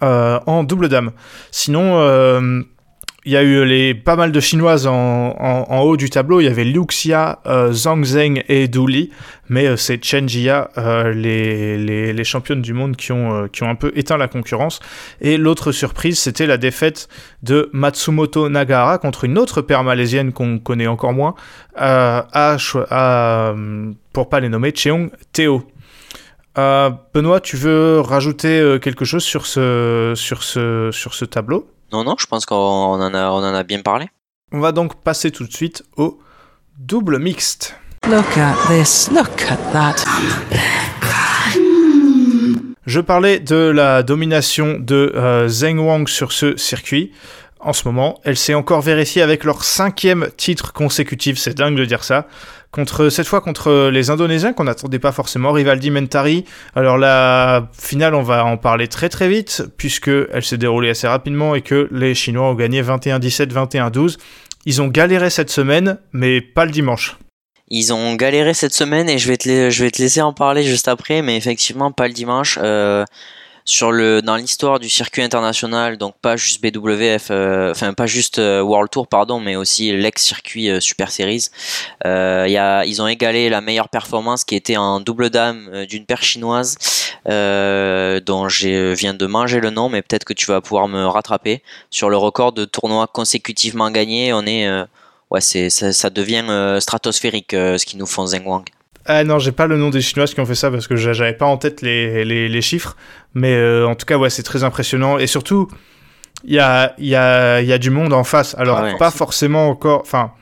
[0.03, 1.13] euh, en double dame.
[1.53, 2.65] Sinon.
[3.25, 6.41] Il y a eu les, pas mal de chinoises en, en, haut du tableau.
[6.41, 9.11] Il y avait Liu Xia, euh, Zhang Zheng et Du Li.
[9.51, 13.65] Mais euh, c'est Chen Jia, euh, les, les, championnes du monde qui ont, euh, qui
[13.65, 14.79] ont un peu éteint la concurrence.
[15.21, 17.09] Et l'autre surprise, c'était la défaite
[17.43, 21.35] de Matsumoto Nagara contre une autre paire malaisienne qu'on connaît encore moins,
[21.77, 23.55] à, à,
[24.13, 25.67] pour pas les nommer, Cheong Teo.
[26.57, 31.67] Benoît, tu veux rajouter quelque chose sur ce, sur ce, sur ce tableau?
[31.93, 34.07] Non, non, je pense qu'on en a, on en a bien parlé.
[34.53, 36.21] On va donc passer tout de suite au
[36.79, 37.75] double mixte.
[38.09, 39.11] Look at this.
[39.11, 40.05] Look at that.
[42.87, 47.13] Je parlais de la domination de euh, Zheng Wang sur ce circuit.
[47.63, 51.85] En ce moment, elle s'est encore vérifiée avec leur cinquième titre consécutif, c'est dingue de
[51.85, 52.27] dire ça.
[52.71, 56.47] Contre, cette fois contre les Indonésiens qu'on n'attendait pas forcément, Rivaldi Mentari.
[56.75, 61.07] Alors la finale, on va en parler très très vite, puisque elle s'est déroulée assez
[61.07, 64.17] rapidement et que les Chinois ont gagné 21-17, 21-12.
[64.65, 67.19] Ils ont galéré cette semaine, mais pas le dimanche.
[67.69, 70.63] Ils ont galéré cette semaine et je vais te, je vais te laisser en parler
[70.63, 72.59] juste après, mais effectivement pas le dimanche.
[72.63, 73.05] Euh,
[73.71, 78.39] sur le, dans l'histoire du circuit international, donc pas juste BWF, euh, enfin pas juste
[78.39, 81.49] euh, World Tour, pardon, mais aussi l'ex-circuit euh, Super Series.
[82.05, 86.77] Ils ont égalé la meilleure performance qui était en double dame d'une paire chinoise,
[87.27, 91.63] dont je viens de manger le nom, mais peut-être que tu vas pouvoir me rattraper.
[91.91, 94.69] Sur le record de tournois consécutivement gagnés, on est
[95.31, 96.45] ouais, c'est, ça, devient
[96.81, 98.65] stratosphérique ce qu'ils nous font Zheng Wang.
[99.07, 101.13] Ah non, j'ai pas le nom des Chinoises qui ont fait ça parce que j'a-
[101.13, 102.97] j'avais pas en tête les, les, les chiffres.
[103.35, 105.19] Mais euh, en tout cas, ouais, c'est très impressionnant.
[105.19, 105.69] Et surtout,
[106.45, 108.55] il y a, il y, a, y a du monde en face.
[108.59, 108.97] Alors, Ah ouais.
[108.99, 110.01] pas forcément encore.
[110.03, 110.33] Enfin,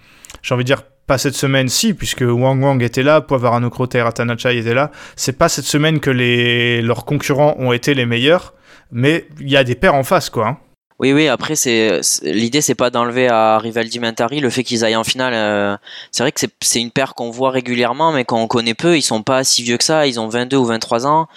[0.42, 3.94] j'ai envie de dire pas cette semaine, si, puisque Wang Wang était là, Poivarano Crote
[3.94, 4.90] et Ratanachai étaient là.
[5.16, 8.54] C'est pas cette semaine que les, leurs concurrents ont été les meilleurs.
[8.90, 10.48] Mais il y a des paires en face, quoi.
[10.48, 10.58] hein.
[10.98, 14.96] Oui, oui, après, c'est l'idée, c'est pas d'enlever à Rivaldi Mentari le fait qu'ils aillent
[14.96, 15.32] en finale.
[15.32, 15.76] euh,
[16.11, 18.96] c'est vrai que c'est- une paire qu'on voit régulièrement, mais qu'on connaît peu.
[18.96, 20.06] Ils sont pas si vieux que ça.
[20.08, 21.28] Ils ont 22 ou 23 ans.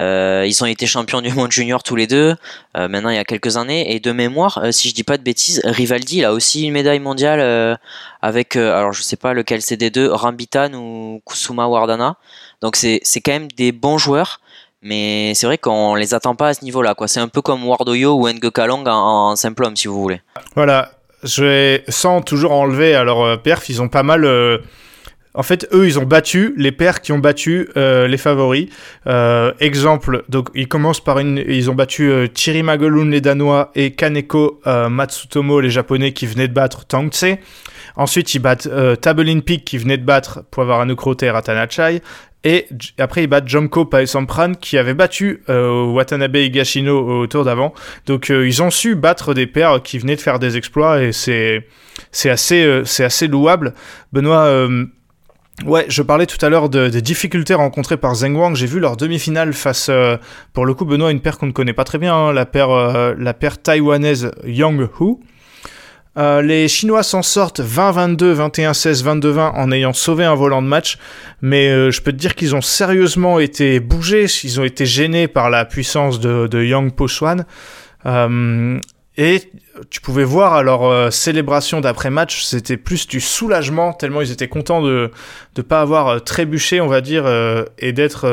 [0.00, 2.34] Euh, ils ont été champions du monde junior tous les deux,
[2.76, 3.94] euh, maintenant il y a quelques années.
[3.94, 6.72] Et de mémoire, euh, si je dis pas de bêtises, Rivaldi, il a aussi une
[6.72, 7.76] médaille mondiale euh,
[8.22, 12.16] avec, alors je sais pas lequel c'est des deux, Rambitan ou Kusuma Wardana.
[12.62, 14.40] Donc c'est quand même des bons joueurs.
[14.84, 16.94] Mais c'est vrai qu'on les attend pas à ce niveau-là.
[17.06, 20.20] C'est un peu comme Wardoyo ou Nge Kalong en, en simple homme, si vous voulez.
[20.54, 20.92] Voilà,
[21.22, 24.24] je vais, sans toujours enlever à leur perf, ils ont pas mal.
[24.24, 24.58] euh,
[25.36, 28.68] En fait, eux, ils ont battu les pairs qui ont battu euh, les favoris.
[29.08, 32.28] Euh, exemple, donc ils commencent par une, ils ont battu euh,
[33.10, 37.24] les Danois et Kaneko Matsutomo les Japonais qui venaient de battre Tangtse.
[37.96, 38.96] Ensuite, ils battent euh,
[39.44, 42.02] Peak qui venait de battre Poivara Krote et Ratanachai.
[42.46, 42.66] Et
[42.98, 47.72] après, ils battent Jomko Paesampran qui avait battu euh, Watanabe Higashino au tour d'avant.
[48.06, 51.12] Donc, euh, ils ont su battre des paires qui venaient de faire des exploits et
[51.12, 51.66] c'est
[52.10, 53.72] c'est assez, euh, c'est assez louable.
[54.12, 54.68] Benoît,
[55.64, 58.54] ouais, je parlais tout à l'heure de- des difficultés rencontrées par Zheng Wang.
[58.56, 59.90] J'ai vu leur demi-finale face,
[60.52, 63.14] pour le coup, Benoît, une paire qu'on ne connaît pas très bien, hein, la paire,
[63.16, 65.16] la paire taïwanaise Yang Hu.
[66.16, 70.98] Euh, les Chinois s'en sortent 20-22, 21-16, 22-20 en ayant sauvé un volant de match,
[71.42, 75.26] mais euh, je peux te dire qu'ils ont sérieusement été bougés, ils ont été gênés
[75.26, 77.44] par la puissance de, de Yang Po-Swan.
[78.06, 78.78] Euh,
[79.16, 79.42] et
[79.90, 84.82] tu pouvais voir à leur célébration d'après-match, c'était plus du soulagement, tellement ils étaient contents
[84.82, 85.10] de
[85.56, 88.26] ne pas avoir euh, trébuché, on va dire, euh, et d'être...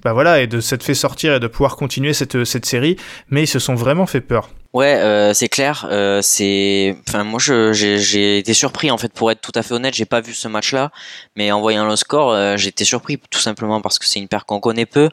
[0.00, 2.96] euh, bah voilà, et de s'être fait sortir et de pouvoir continuer cette, cette série,
[3.28, 4.50] mais ils se sont vraiment fait peur.
[4.72, 5.88] Ouais, euh, c'est clair.
[5.90, 9.12] Euh, c'est, enfin, moi, j'ai été surpris en fait.
[9.12, 10.92] Pour être tout à fait honnête, j'ai pas vu ce match-là,
[11.34, 14.28] mais en voyant le score, euh, j'ai été surpris tout simplement parce que c'est une
[14.28, 15.08] paire qu'on connaît peu.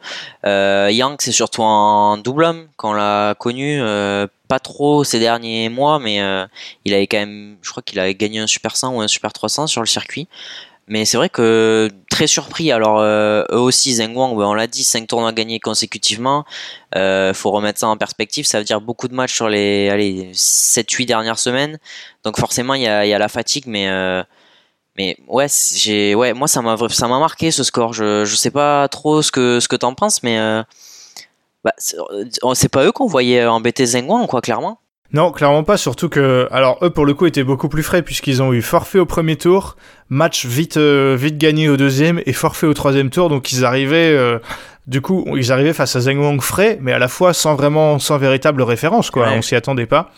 [0.45, 3.81] Euh, Yang, c'est surtout en double homme qu'on l'a connu.
[3.81, 6.45] euh, pas trop ces derniers mois, mais euh,
[6.85, 9.33] il avait quand même, je crois qu'il avait gagné un super 100 ou un super
[9.33, 10.27] 300 sur le circuit.
[10.87, 12.71] Mais c'est vrai que très surpris.
[12.71, 16.45] Alors euh, eux aussi, Zheng Wang, ben, on l'a dit, 5 tournois gagnés consécutivement.
[16.95, 18.45] Euh, faut remettre ça en perspective.
[18.45, 21.77] Ça veut dire beaucoup de matchs sur les allez, 7-8 dernières semaines.
[22.23, 24.23] Donc forcément, il y a, la fatigue, mais euh,
[24.97, 27.93] mais ouais, j'ai ouais, moi ça m'a ça m'a marqué ce score.
[27.93, 30.37] Je je sais pas trop ce que ce que t'en penses, mais
[31.63, 34.79] bah, c'est pas eux qu'on voyait embêter Zheng Wang, quoi, clairement.
[35.13, 38.41] Non, clairement pas, surtout que, alors eux pour le coup étaient beaucoup plus frais puisqu'ils
[38.41, 39.77] ont eu forfait au premier tour,
[40.09, 44.11] match vite, euh, vite gagné au deuxième et forfait au troisième tour, donc ils arrivaient,
[44.13, 44.37] euh,
[44.85, 47.99] du coup, ils arrivaient face à Zheng Wang frais, mais à la fois sans vraiment,
[47.99, 49.35] sans véritable référence, quoi, Ouais.
[49.37, 50.11] on s'y attendait pas.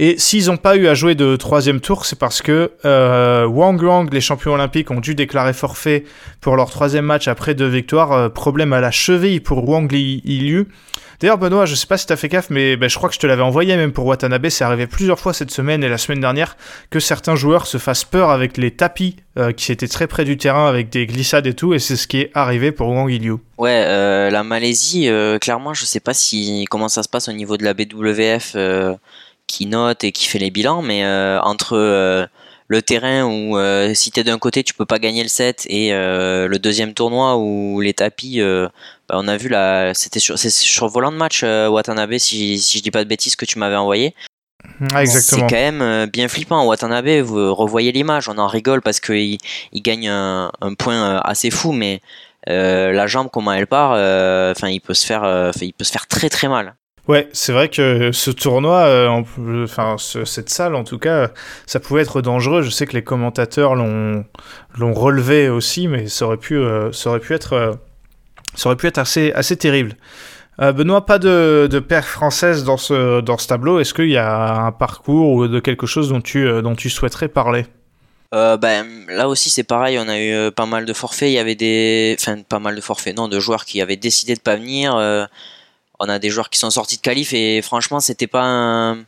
[0.00, 3.82] Et s'ils n'ont pas eu à jouer de troisième tour, c'est parce que euh, Wang
[3.82, 6.04] Wang, les champions olympiques, ont dû déclarer forfait
[6.40, 8.12] pour leur troisième match après deux victoires.
[8.12, 10.68] Euh, problème à la cheville pour Wang Li Liu.
[11.18, 13.18] D'ailleurs, Benoît, je sais pas si t'as fait gaffe, mais ben, je crois que je
[13.18, 14.50] te l'avais envoyé même pour Watanabe.
[14.50, 16.56] C'est arrivé plusieurs fois cette semaine et la semaine dernière
[16.90, 20.36] que certains joueurs se fassent peur avec les tapis euh, qui étaient très près du
[20.36, 21.74] terrain avec des glissades et tout.
[21.74, 23.38] Et c'est ce qui est arrivé pour Wang Liu.
[23.56, 27.64] Ouais, la Malaisie, clairement, je sais pas si comment ça se passe au niveau de
[27.64, 28.54] la BWF
[29.48, 32.26] qui note et qui fait les bilans, mais euh, entre euh,
[32.68, 35.90] le terrain où euh, si t'es d'un côté tu peux pas gagner le set et
[35.90, 40.86] le deuxième tournoi où les tapis, bah, on a vu là, c'était sur c'est sur
[40.86, 44.14] volant de match Watanabe si, si je dis pas de bêtises que tu m'avais envoyé.
[44.92, 45.48] Ah, exactement.
[45.48, 46.66] C'est quand même bien flippant.
[46.66, 49.38] Watanabe, vous revoyez l'image, on en rigole parce qu'il
[49.72, 52.00] il gagne un, un point assez fou, mais
[52.48, 55.84] euh, la jambe, comment elle part, euh, enfin, il peut se faire, euh, il peut
[55.84, 56.76] se faire très très mal.
[57.08, 59.24] Ouais, c'est vrai que ce tournoi, euh, en-
[59.64, 61.30] enfin ce- cette salle en tout cas,
[61.64, 62.60] ça pouvait être dangereux.
[62.60, 64.24] Je sais que les commentateurs l'ont
[64.92, 67.72] relevé aussi, mais ça aurait pu, euh, ça aurait pu être, euh,
[68.54, 69.94] ça aurait pu être assez assez terrible.
[70.60, 73.78] Benoît, pas de, de paire française dans ce dans ce tableau.
[73.80, 77.28] Est-ce qu'il y a un parcours ou de quelque chose dont tu dont tu souhaiterais
[77.28, 77.64] parler?
[78.32, 79.98] Ben, là aussi, c'est pareil.
[80.00, 81.28] On a eu pas mal de forfaits.
[81.30, 84.34] Il y avait des, enfin, pas mal de forfaits, non, de joueurs qui avaient décidé
[84.34, 84.96] de pas venir.
[85.98, 88.98] On a des joueurs qui sont sortis de qualif et franchement, c'était pas un.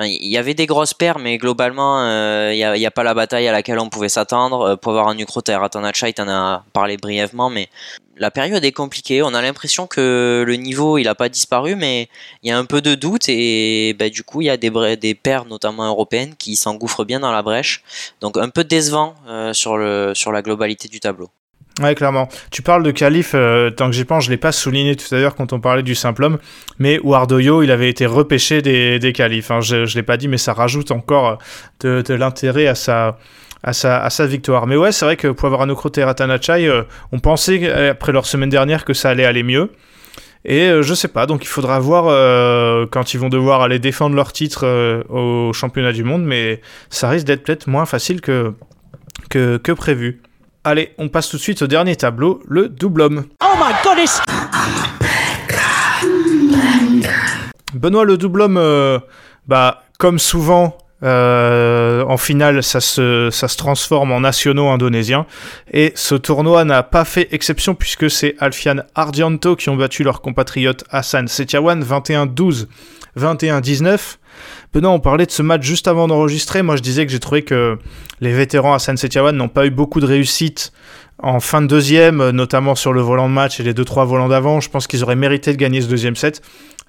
[0.00, 3.02] Il y avait des grosses paires, mais globalement, euh, il n'y a, il a pas
[3.02, 4.60] la bataille à laquelle on pouvait s'attendre.
[4.60, 7.68] Euh, pour avoir un Ukro et Ratanachai, t'en as parlé brièvement, mais
[8.16, 9.24] la période est compliquée.
[9.24, 12.08] On a l'impression que le niveau, il a pas disparu, mais
[12.44, 14.96] il y a un peu de doute et bah, du coup, il y a des,
[14.96, 17.82] des paires, notamment européennes, qui s'engouffrent bien dans la brèche.
[18.20, 21.28] Donc un peu décevant euh, sur la globalité du tableau.
[21.80, 22.28] Ouais, clairement.
[22.50, 25.18] Tu parles de qualif, euh, tant que j'y pense, je l'ai pas souligné tout à
[25.18, 26.38] l'heure quand on parlait du simple homme,
[26.80, 29.60] mais Wardoyo, il avait été repêché des, des hein.
[29.60, 31.36] Je, je l'ai pas dit, mais ça rajoute encore euh,
[31.80, 33.18] de, de l'intérêt à sa,
[33.62, 34.66] à, sa, à sa victoire.
[34.66, 38.50] Mais ouais, c'est vrai que Poivrano et Ratanachai, euh, on pensait, euh, après leur semaine
[38.50, 39.70] dernière, que ça allait aller mieux.
[40.44, 43.78] Et euh, je sais pas, donc il faudra voir euh, quand ils vont devoir aller
[43.78, 46.60] défendre leur titre euh, au championnat du monde, mais
[46.90, 48.54] ça risque d'être peut-être moins facile que,
[49.30, 50.22] que, que prévu.
[50.70, 53.24] Allez, on passe tout de suite au dernier tableau, le double homme.
[53.42, 54.20] Oh my goodness!
[57.72, 58.98] Benoît, le double homme, euh,
[59.46, 65.24] bah, comme souvent, euh, en finale, ça se, ça se transforme en nationaux indonésiens.
[65.72, 70.20] Et ce tournoi n'a pas fait exception puisque c'est Alfian Ardianto qui ont battu leur
[70.20, 72.66] compatriote Hassan Setiawan 21-12,
[73.18, 74.18] 21-19.
[74.72, 76.62] Benoît, on parlait de ce match juste avant d'enregistrer.
[76.62, 77.78] Moi, je disais que j'ai trouvé que
[78.20, 80.72] les vétérans Hassan Setiawan n'ont pas eu beaucoup de réussite
[81.22, 84.28] en fin de deuxième, notamment sur le volant de match et les deux trois volants
[84.28, 84.60] d'avant.
[84.60, 86.42] Je pense qu'ils auraient mérité de gagner ce deuxième set.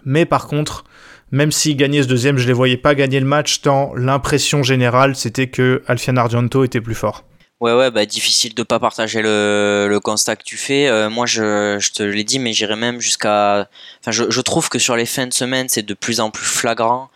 [0.05, 0.83] Mais par contre,
[1.31, 5.15] même s'ils gagnaient ce deuxième, je les voyais pas gagner le match tant l'impression générale
[5.15, 7.23] c'était que Alfian Ardianto était plus fort.
[7.59, 10.87] Ouais, ouais, bah difficile de pas partager le, constat que tu fais.
[10.87, 13.67] Euh, moi, je, te l'ai dit, mais j'irai même jusqu'à.
[13.99, 17.09] Enfin, je trouve que sur les fins de semaine, c'est de plus en plus flagrant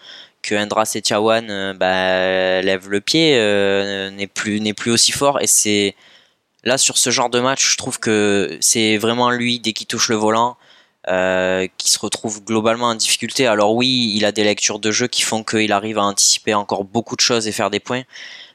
[0.43, 5.41] que Indra Setiawan euh, bah, lève le pied, euh, n'est plus aussi fort.
[5.41, 5.95] Et c'est
[6.63, 10.09] là sur ce genre de match, je trouve que c'est vraiment lui dès qu'il touche
[10.09, 10.57] le volant.
[11.09, 13.45] Euh, qui se retrouve globalement en difficulté.
[13.45, 16.85] Alors oui, il a des lectures de jeu qui font qu'il arrive à anticiper encore
[16.85, 18.03] beaucoup de choses et faire des points,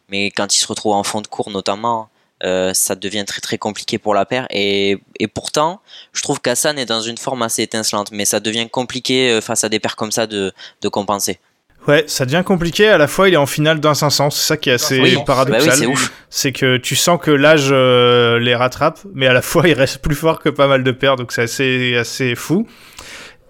[0.08, 2.08] mais quand il se retrouve en fond de cours notamment,
[2.40, 4.46] ça devient très très compliqué pour la paire.
[4.48, 4.98] Et,
[5.34, 5.82] pourtant,
[6.14, 9.68] je trouve qu'Hassan est dans une forme assez étincelante, mais ça devient compliqué face à
[9.68, 10.52] des paires comme ça de
[10.90, 11.40] compenser.
[11.88, 12.86] Ouais, ça devient compliqué.
[12.88, 14.30] À la fois, il est en finale d'un 500.
[14.30, 15.66] C'est ça qui est assez Oui, paradoxal.
[15.66, 16.12] bah oui, c'est ouf.
[16.28, 19.98] c'est que tu sens que l'âge euh, les rattrape, mais à la fois, il reste
[20.02, 21.16] plus fort que pas mal de paires.
[21.16, 22.66] Donc, c'est assez, assez fou.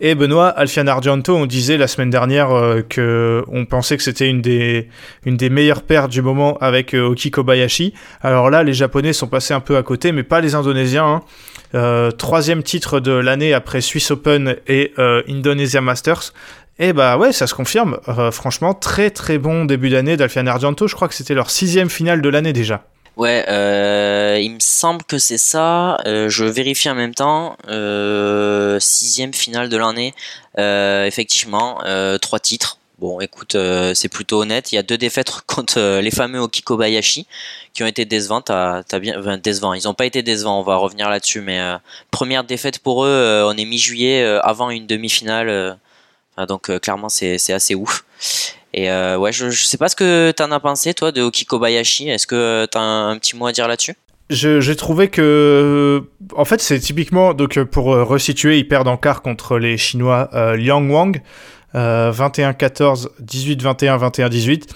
[0.00, 4.28] Et Benoît, Alfian Argento, on disait la semaine dernière euh, que on pensait que c'était
[4.28, 4.88] une des,
[5.26, 7.92] une des meilleures paires du moment avec euh, Oki Kobayashi.
[8.22, 11.04] Alors là, les Japonais sont passés un peu à côté, mais pas les Indonésiens.
[11.04, 11.22] hein.
[11.74, 16.32] Euh, troisième titre de l'année après Swiss Open et euh, Indonesia Masters.
[16.78, 17.98] Et bah ouais, ça se confirme.
[18.08, 20.86] Euh, franchement, très très bon début d'année d'Alfian Argento.
[20.86, 22.84] Je crois que c'était leur sixième finale de l'année déjà.
[23.16, 25.96] Ouais, euh, il me semble que c'est ça.
[26.06, 27.56] Euh, je vérifie en même temps.
[28.78, 30.14] Sixième finale de l'année.
[30.56, 31.80] Effectivement,
[32.20, 32.78] trois titres.
[33.00, 33.56] Bon, écoute,
[33.94, 34.70] c'est plutôt honnête.
[34.70, 37.26] Il y a deux défaites contre les fameux Oki Kobayashi
[37.74, 38.46] qui ont été décevantes.
[38.46, 38.82] T'as,
[39.38, 39.74] décevants.
[39.74, 40.60] Ils n'ont pas été décevants.
[40.60, 41.40] On va revenir là-dessus.
[41.40, 41.60] Mais
[42.12, 43.42] première défaite pour eux.
[43.44, 45.76] on est mi-juillet avant une demi-finale.
[46.38, 48.04] Enfin, donc euh, clairement, c'est, assez ouf.
[48.74, 52.08] Et euh, ouais, je, sais pas ce que t'en as pensé toi de Oki Kobayashi.
[52.08, 53.94] Est-ce que t'as un, petit mot à dire là-dessus?
[54.30, 56.04] J'ai trouvé que,
[56.36, 60.28] en fait, c'est typiquement donc pour euh, resituer, ils perdent en quart contre les Chinois
[60.56, 61.22] Liang Wang,
[61.74, 64.68] euh, 21-14, 18-21, 21-18.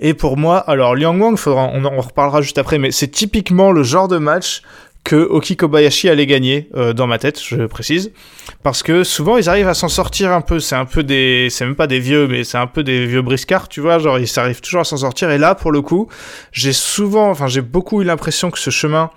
[0.00, 3.70] Et pour moi, alors Liang Wang, faudra, on en reparlera juste après, mais c'est typiquement
[3.70, 4.62] le genre de match
[5.04, 8.12] que Oki Kobayashi allait gagner euh, dans ma tête, je précise,
[8.62, 10.60] parce que souvent ils arrivent à s'en sortir un peu.
[10.60, 13.22] C'est un peu des, c'est même pas des vieux, mais c'est un peu des vieux
[13.22, 13.98] briscards, tu vois.
[13.98, 15.30] Genre ils arrivent toujours à s'en sortir.
[15.30, 16.08] Et là, pour le coup,
[16.52, 19.10] j'ai souvent, enfin j'ai beaucoup eu l'impression que ce chemin,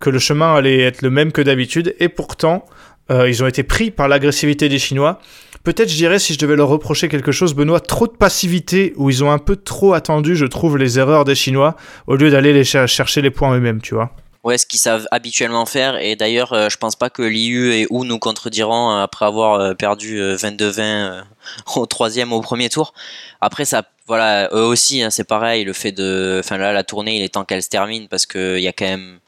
[0.00, 2.64] que le chemin allait être le même que d'habitude, et pourtant
[3.10, 5.18] euh, ils ont été pris par l'agressivité des Chinois.
[5.64, 9.08] Peut-être, je dirais, si je devais leur reprocher quelque chose, Benoît, trop de passivité, où
[9.08, 11.74] ils ont un peu trop attendu, je trouve, les erreurs des Chinois,
[12.06, 14.10] au lieu d'aller les cher- chercher les points eux-mêmes, tu vois.
[14.44, 15.96] Ouais, ce qu'ils savent habituellement faire.
[15.96, 19.54] Et d'ailleurs, euh, je pense pas que Liu et Wu nous contrediront euh, après avoir
[19.54, 21.22] euh, perdu euh, 22-20 euh,
[21.76, 22.92] au troisième, au premier tour.
[23.40, 25.64] Après, ça, voilà, eux aussi, hein, c'est pareil.
[25.64, 28.58] Le fait de, enfin là, la tournée, il est temps qu'elle se termine parce que
[28.58, 29.18] il y a quand même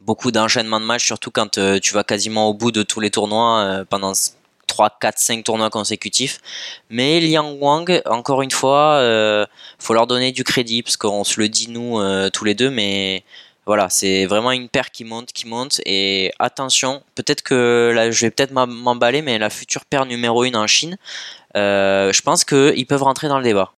[0.00, 3.84] beaucoup d'enchaînements de matchs, surtout quand tu vas quasiment au bout de tous les tournois
[3.88, 4.12] pendant
[4.66, 6.40] 3, 4, 5 tournois consécutifs.
[6.90, 9.46] Mais Liang Wang, encore une fois, euh,
[9.78, 11.98] faut leur donner du crédit parce qu'on se le dit nous
[12.32, 13.24] tous les deux, mais
[13.66, 15.80] voilà, c'est vraiment une paire qui monte, qui monte.
[15.86, 20.42] Et attention, peut-être que là, je vais peut-être m'em- m'emballer, mais la future paire numéro
[20.44, 20.96] 1 en Chine,
[21.56, 23.72] euh, je pense qu'ils peuvent rentrer dans le débat.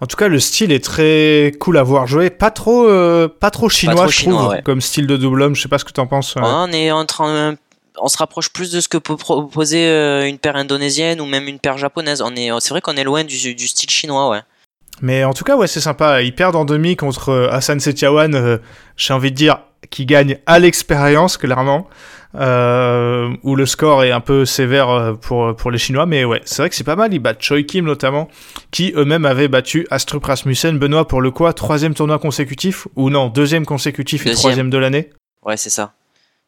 [0.00, 2.28] En tout cas, le style est très cool à voir jouer.
[2.30, 4.62] Pas trop, euh, pas trop chinois, trop je chinois, trouve, ouais.
[4.62, 5.54] comme style de double homme.
[5.54, 6.34] Je sais pas ce que t'en penses.
[6.34, 6.42] ouais.
[6.44, 7.54] On est en train,
[7.98, 11.46] on se rapproche plus de ce que peut proposer euh, une paire indonésienne ou même
[11.46, 12.20] une paire japonaise.
[12.20, 14.40] On est, c'est vrai qu'on est loin du, du style chinois, ouais.
[15.00, 16.22] Mais en tout cas, ouais, c'est sympa.
[16.22, 18.34] Ils perdent en demi contre euh, Hassan Setiawan.
[18.34, 18.58] euh,
[18.96, 19.58] J'ai envie de dire
[19.90, 21.88] qui gagne à l'expérience, clairement.
[22.34, 26.06] Euh, où le score est un peu sévère euh, pour, pour les Chinois.
[26.06, 27.12] Mais ouais, c'est vrai que c'est pas mal.
[27.12, 28.28] Ils battent Choi Kim notamment,
[28.70, 30.78] qui eux-mêmes avaient battu Astrup Rasmussen.
[30.78, 32.86] Benoît, pour le quoi, troisième tournoi consécutif?
[32.96, 35.10] Ou non, deuxième consécutif et troisième de l'année?
[35.44, 35.92] Ouais, c'est ça.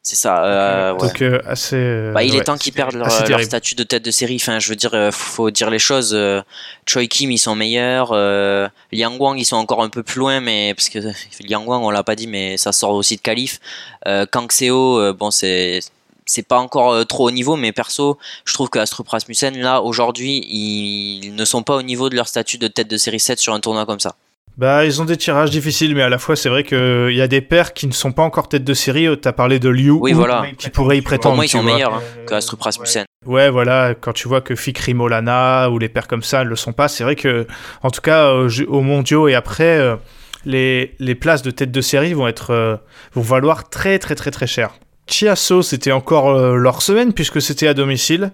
[0.06, 0.44] C'est ça.
[0.44, 0.98] euh, ouais.
[1.08, 1.76] Donc euh, assez.
[1.76, 3.42] euh, Bah, il est temps qu'ils perdent leur, terrible.
[3.42, 4.36] statut de tête de série.
[4.36, 6.12] Enfin, je veux dire, euh, faut dire les choses.
[6.12, 6.42] euh,
[6.86, 8.10] Choi Kim, ils sont meilleurs.
[8.12, 10.98] Euh, Liang Wang, ils sont encore un peu plus loin, mais parce que
[11.48, 13.58] Liang Wang, on l'a pas dit, mais ça sort aussi de.
[14.06, 15.80] Euh, Kang Seo, euh, bon, c'est
[16.26, 19.80] c'est pas encore euh, trop au niveau, mais perso, je trouve que Astrup Rasmussen, là,
[19.82, 23.38] aujourd'hui, ils ne sont pas au niveau de leur statut de tête de série 7
[23.38, 24.16] sur un tournoi comme ça.
[24.56, 27.26] Bah, ils ont des tirages difficiles, mais à la fois, c'est vrai qu'il y a
[27.26, 29.08] des paires qui ne sont pas encore tête de série.
[29.20, 30.44] T'as parlé de Liu, Oui, voilà.
[30.56, 31.34] qui pourraient y prétendre.
[31.34, 33.04] Pour moi, ils sont meilleurs hein, que Astrup Rasmussen.
[33.26, 36.56] Ouais, voilà, quand tu vois que Fikri Molana ou les paires comme ça ne le
[36.56, 37.46] sont pas, c'est vrai que,
[37.82, 39.96] en tout cas, aux mondiaux et après, euh,
[40.44, 42.76] les, les places de tête de série vont être, euh,
[43.14, 44.74] vont valoir très très très très cher.
[45.06, 48.30] Chiasso, c'était encore euh, leur semaine puisque c'était à domicile.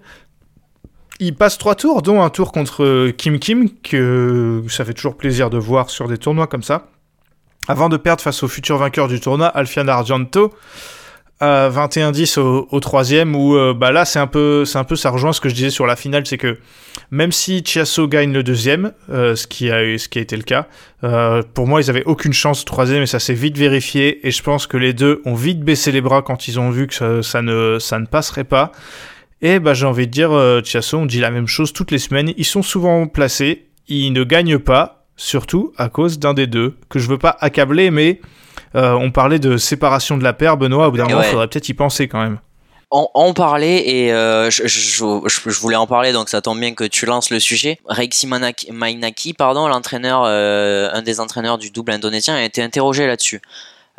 [1.22, 5.50] Ils passent trois tours, dont un tour contre Kim Kim, que ça fait toujours plaisir
[5.50, 6.86] de voir sur des tournois comme ça.
[7.68, 10.52] Avant de perdre face au futur vainqueur du tournoi, Alfian Argento,
[11.40, 15.10] à 21-10 au, troisième, où euh, bah là c'est un peu, c'est un peu, ça
[15.10, 16.58] rejoint ce que je disais sur la finale, c'est que
[17.10, 20.68] même si Chiasso gagne le deuxième, euh, ce qui a, été le cas,
[21.04, 24.30] euh, pour moi ils avaient aucune chance au troisième et ça s'est vite vérifié et
[24.30, 27.22] je pense que les deux ont vite baissé les bras quand ils ont vu que
[27.22, 28.72] ça ne, ça ne passerait pas.
[29.42, 31.98] Et bah j'ai envie de dire, euh, Chiasso, on dit la même chose toutes les
[31.98, 36.76] semaines, ils sont souvent placés, ils ne gagnent pas, surtout à cause d'un des deux,
[36.88, 38.20] que je veux pas accabler, mais
[38.74, 41.30] euh, on parlait de séparation de la paire, Benoît, au bout d'un moment, il ouais.
[41.30, 42.38] faudrait peut-être y penser quand même.
[42.92, 46.58] On, on parlait et euh, je, je- je- je voulais en parler donc ça tombe
[46.58, 47.78] bien que tu lances le sujet.
[48.26, 53.40] Manaki, Mainaki, pardon, l'entraîneur, euh, un des entraîneurs du double indonésien a été interrogé là-dessus.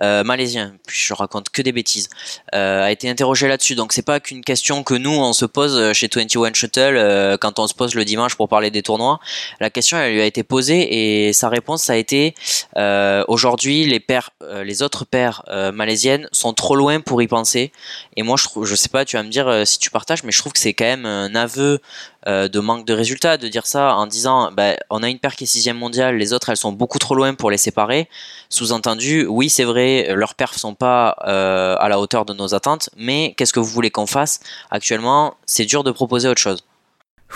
[0.01, 2.09] Euh, malaisien, puis je raconte que des bêtises,
[2.55, 3.75] euh, a été interrogé là-dessus.
[3.75, 7.59] Donc c'est pas qu'une question que nous on se pose chez 21 Shuttle euh, quand
[7.59, 9.19] on se pose le dimanche pour parler des tournois.
[9.59, 12.33] La question elle lui a été posée et sa réponse ça a été
[12.77, 13.99] euh, aujourd'hui les
[14.43, 17.71] euh, les autres paires euh, malaisiennes sont trop loin pour y penser.
[18.15, 20.31] Et moi, je je sais pas, tu vas me dire euh, si tu partages, mais
[20.31, 21.79] je trouve que c'est quand même un aveu
[22.27, 25.35] euh, de manque de résultats de dire ça en disant, bah, on a une paire
[25.35, 28.09] qui est sixième mondiale, les autres elles sont beaucoup trop loin pour les séparer.
[28.49, 32.89] Sous-entendu, oui, c'est vrai, leurs perfs sont pas euh, à la hauteur de nos attentes,
[32.97, 34.39] mais qu'est-ce que vous voulez qu'on fasse?
[34.69, 36.63] Actuellement, c'est dur de proposer autre chose.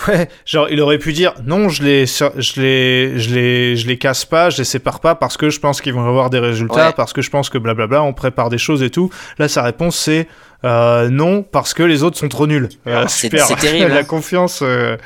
[0.08, 3.96] Ouais, genre il aurait pu dire non, je les, je les, je les, je les
[3.96, 6.88] casse pas, je les sépare pas parce que je pense qu'ils vont avoir des résultats,
[6.88, 6.92] Ouais.
[6.94, 9.10] parce que je pense que blablabla, on prépare des choses et tout.
[9.38, 10.28] Là, sa réponse c'est
[10.64, 12.68] euh, non parce que les autres sont trop nuls.
[12.86, 14.04] Euh, Ah, C'est- terrible, La hein.
[14.04, 14.60] confiance.
[14.62, 14.96] euh,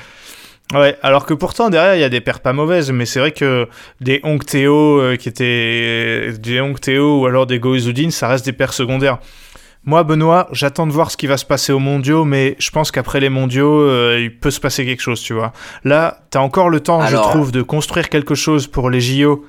[0.72, 3.32] Ouais, alors que pourtant derrière il y a des paires pas mauvaises, mais c'est vrai
[3.32, 3.66] que
[4.00, 8.72] des Hong euh, qui étaient des Hong ou alors des Goizudin, ça reste des paires
[8.72, 9.18] secondaires.
[9.84, 12.90] Moi, Benoît, j'attends de voir ce qui va se passer aux mondiaux, mais je pense
[12.90, 15.52] qu'après les mondiaux, euh, il peut se passer quelque chose, tu vois.
[15.84, 19.46] Là, t'as encore le temps, Alors- je trouve, de construire quelque chose pour les JO,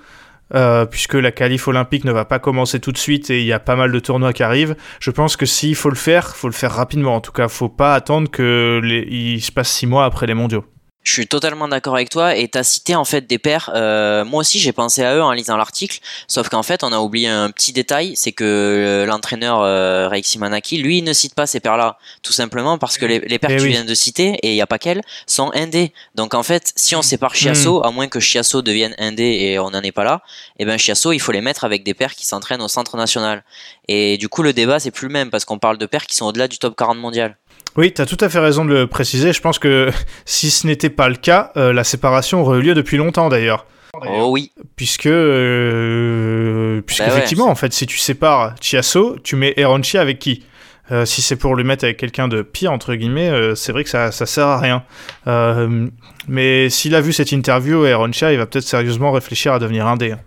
[0.55, 3.53] euh, puisque la qualif olympique ne va pas commencer tout de suite et il y
[3.53, 4.75] a pas mal de tournois qui arrivent.
[5.01, 7.15] Je pense que s'il faut le faire, faut le faire rapidement.
[7.15, 9.05] En tout cas, faut pas attendre que les...
[9.09, 10.63] il se passe six mois après les mondiaux.
[11.03, 13.71] Je suis totalement d'accord avec toi et t'as cité en fait des paires.
[13.73, 16.99] euh, moi aussi j'ai pensé à eux en lisant l'article, sauf qu'en fait on a
[16.99, 21.33] oublié un petit détail, c'est que euh, l'entraîneur euh, Reiksi Manaki, lui il ne cite
[21.33, 23.93] pas ces paires-là, tout simplement parce que les, les paires Eh que tu viens de
[23.95, 25.91] citer et il y a pas qu'elles sont indées.
[26.13, 29.71] Donc en fait si on sépare Chiasso, à moins que Chiasso devienne indé et on
[29.71, 30.21] n'en est pas là,
[30.59, 33.43] et ben Chiasso il faut les mettre avec des paires qui s'entraînent au centre national.
[33.87, 36.15] Et du coup le débat c'est plus le même parce qu'on parle de paires qui
[36.15, 37.37] sont au-delà du top 40 mondial.
[37.77, 39.31] Oui, t'as tout à fait raison de le préciser.
[39.33, 39.89] Je pense que
[40.25, 43.65] si ce n'était pas le cas, euh, la séparation aurait eu lieu depuis longtemps d'ailleurs.
[43.93, 47.13] Oh oui, Puisque, euh, puisque Bah ouais.
[47.17, 50.43] effectivement, en fait, si tu sépares Chiasso, tu mets Eronchi avec qui?
[50.91, 53.83] Euh, Si c'est pour le mettre avec quelqu'un de pire, entre guillemets, euh, c'est vrai
[53.83, 54.83] que ça, ça sert à rien.
[55.27, 55.87] Euh,
[56.27, 60.11] mais s'il a vu cette interview, Eroncha, il va peut-être sérieusement réfléchir à devenir indé.
[60.13, 60.19] hein.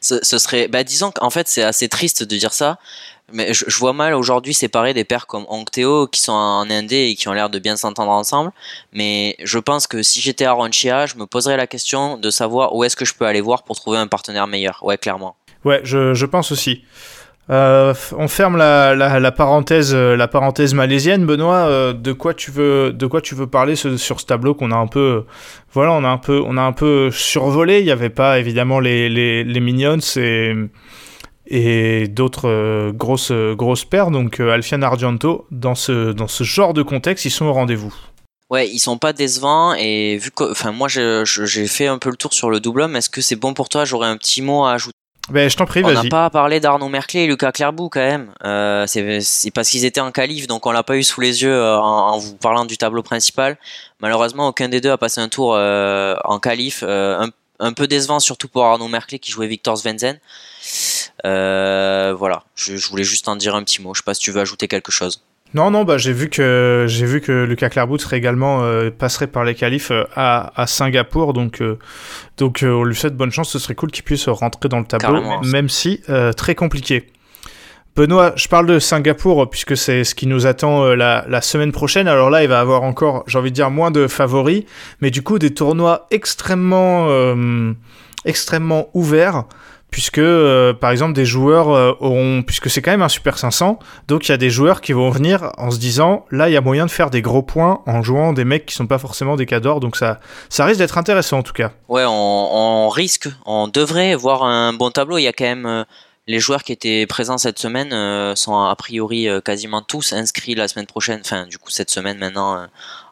[0.00, 2.78] Ce, serait bah disons qu'en fait c'est assez triste de dire ça
[3.32, 7.14] mais je, vois mal aujourd'hui séparer des pairs comme Hongteo qui sont en indé et
[7.14, 8.50] qui ont l'air de bien s'entendre ensemble
[8.92, 12.74] mais je pense que si j'étais à Ronchia je me poserais la question de savoir
[12.74, 15.80] où est-ce que je peux aller voir pour trouver un partenaire meilleur ouais clairement Ouais,
[15.84, 16.84] je, je pense aussi.
[17.50, 21.26] Euh, on ferme la, la, parenthèse, euh, la parenthèse malaisienne.
[21.26, 24.54] Benoît, euh, de quoi tu veux, de quoi tu veux parler ce- sur ce tableau
[24.54, 25.24] qu'on a un peu,
[25.72, 27.80] voilà, on a un peu, on a un peu survolé.
[27.80, 30.54] Il n'y avait pas évidemment les, les, les minions et
[31.52, 34.12] et d'autres grosses grosses paires.
[34.12, 37.92] Donc Alfian Argento, dans ce dans ce genre de contexte, ils sont au rendez-vous.
[38.50, 42.16] ouais ils sont pas décevants et vu que enfin moi j'ai fait un peu le
[42.16, 43.84] tour sur le double homme est-ce que c'est bon pour toi?
[43.84, 44.94] J'aurais un petit mot à ajouter
[45.30, 48.32] Ben, je t'en prie, On n'a pas parlé d'Arnaud Merclé et Lucas Clairbout quand même.
[48.44, 51.54] Euh, c'est parce qu'ils étaient en qualif, donc on l'a pas eu sous les yeux
[51.54, 53.56] euh, en, en vous parlant du tableau principal.
[54.00, 56.82] Malheureusement, aucun des deux a passé un tour euh, en qualif.
[56.82, 57.28] euh, un,
[57.60, 60.18] un peu décevant, surtout pour Arnaud Merclé qui jouait Victor Svenzen.
[61.22, 63.94] Voilà, je, je voulais juste en dire un petit mot.
[63.94, 65.22] Je sais pas si tu veux ajouter quelque chose.
[65.52, 69.26] Non, non, bah j'ai vu que j'ai vu que Lucas Clairbout serait également euh, passerait
[69.26, 71.76] par les qualifs euh, à, à Singapour, donc euh,
[72.36, 73.50] donc euh, on lui souhaite bonne chance.
[73.50, 75.40] Ce serait cool qu'il puisse rentrer dans le tableau, Carrément.
[75.42, 77.08] même si euh, très compliqué.
[77.96, 82.06] Benoît, je parle de Singapour puisque c'est ce qui nous attend la, la, semaine prochaine.
[82.06, 84.62] Alors là, il va avoir encore, j'ai envie de dire, moins de favoris,
[85.00, 87.72] mais du coup des tournois extrêmement, euh,
[88.24, 89.44] extrêmement ouverts
[89.90, 91.68] puisque euh, par exemple des joueurs
[92.00, 93.78] auront, puisque c'est quand même un Super 500,
[94.08, 96.56] donc il y a des joueurs qui vont venir en se disant là il y
[96.56, 99.36] a moyen de faire des gros points en jouant des mecs qui sont pas forcément
[99.36, 101.72] des cadors, donc ça, ça risque d'être intéressant en tout cas.
[101.88, 105.18] Ouais, on, on, risque, on devrait voir un bon tableau.
[105.18, 105.84] Il y a quand même
[106.30, 110.54] les joueurs qui étaient présents cette semaine euh, sont a priori euh, quasiment tous inscrits
[110.54, 112.66] la semaine prochaine, enfin du coup cette semaine maintenant euh,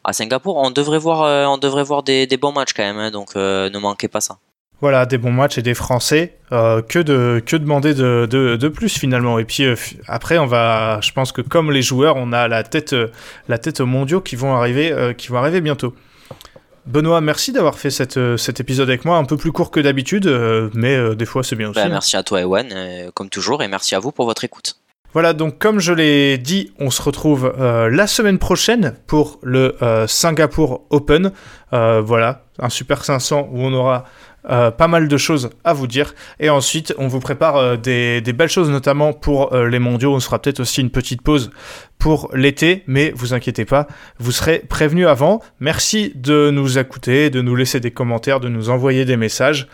[0.05, 0.57] à Singapour.
[0.57, 4.09] On devrait voir, on devrait voir des, bons matchs quand même, hein, donc ne manquez
[4.09, 4.39] pas ça.
[4.81, 6.37] Voilà, des bons matchs et des Français.
[6.51, 9.66] que, de, que demander de, de, plus finalement Et puis
[10.07, 12.95] après, on va, je pense que comme les joueurs, on a la tête,
[13.49, 15.95] la tête aux mondiaux qui vont arriver, qui vont arriver bientôt.
[16.89, 20.26] Benoît, merci d'avoir fait euh, cet épisode avec moi, un peu plus court que d'habitude,
[20.26, 21.79] euh, mais euh, des fois c'est bien aussi.
[21.79, 22.66] Bah, merci à toi Ewan,
[23.12, 24.81] comme toujours, et merci à vous pour votre écoute.
[25.12, 29.74] Voilà, donc comme je l'ai dit, on se retrouve la semaine prochaine pour le
[30.07, 31.33] Singapour Open.
[31.70, 34.05] voilà, un Super 500 où on aura
[34.49, 36.14] euh, pas mal de choses à vous dire.
[36.41, 40.14] Et ensuite, on vous prépare euh, des, belles choses, notamment pour euh, les mondiaux.
[40.14, 41.51] On sera peut-être aussi une petite pause
[41.99, 45.43] pour l'été, mais vous inquiétez pas, vous serez prévenu avant.
[45.59, 49.66] Merci de nous écouter, de nous laisser des commentaires, de nous envoyer des messages.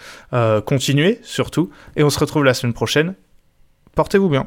[0.64, 1.70] continuez surtout.
[1.96, 3.14] Et on se retrouve la semaine prochaine.
[3.94, 4.46] Portez-vous bien.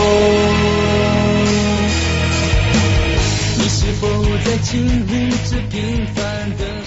[4.43, 6.80] 在经历着平凡的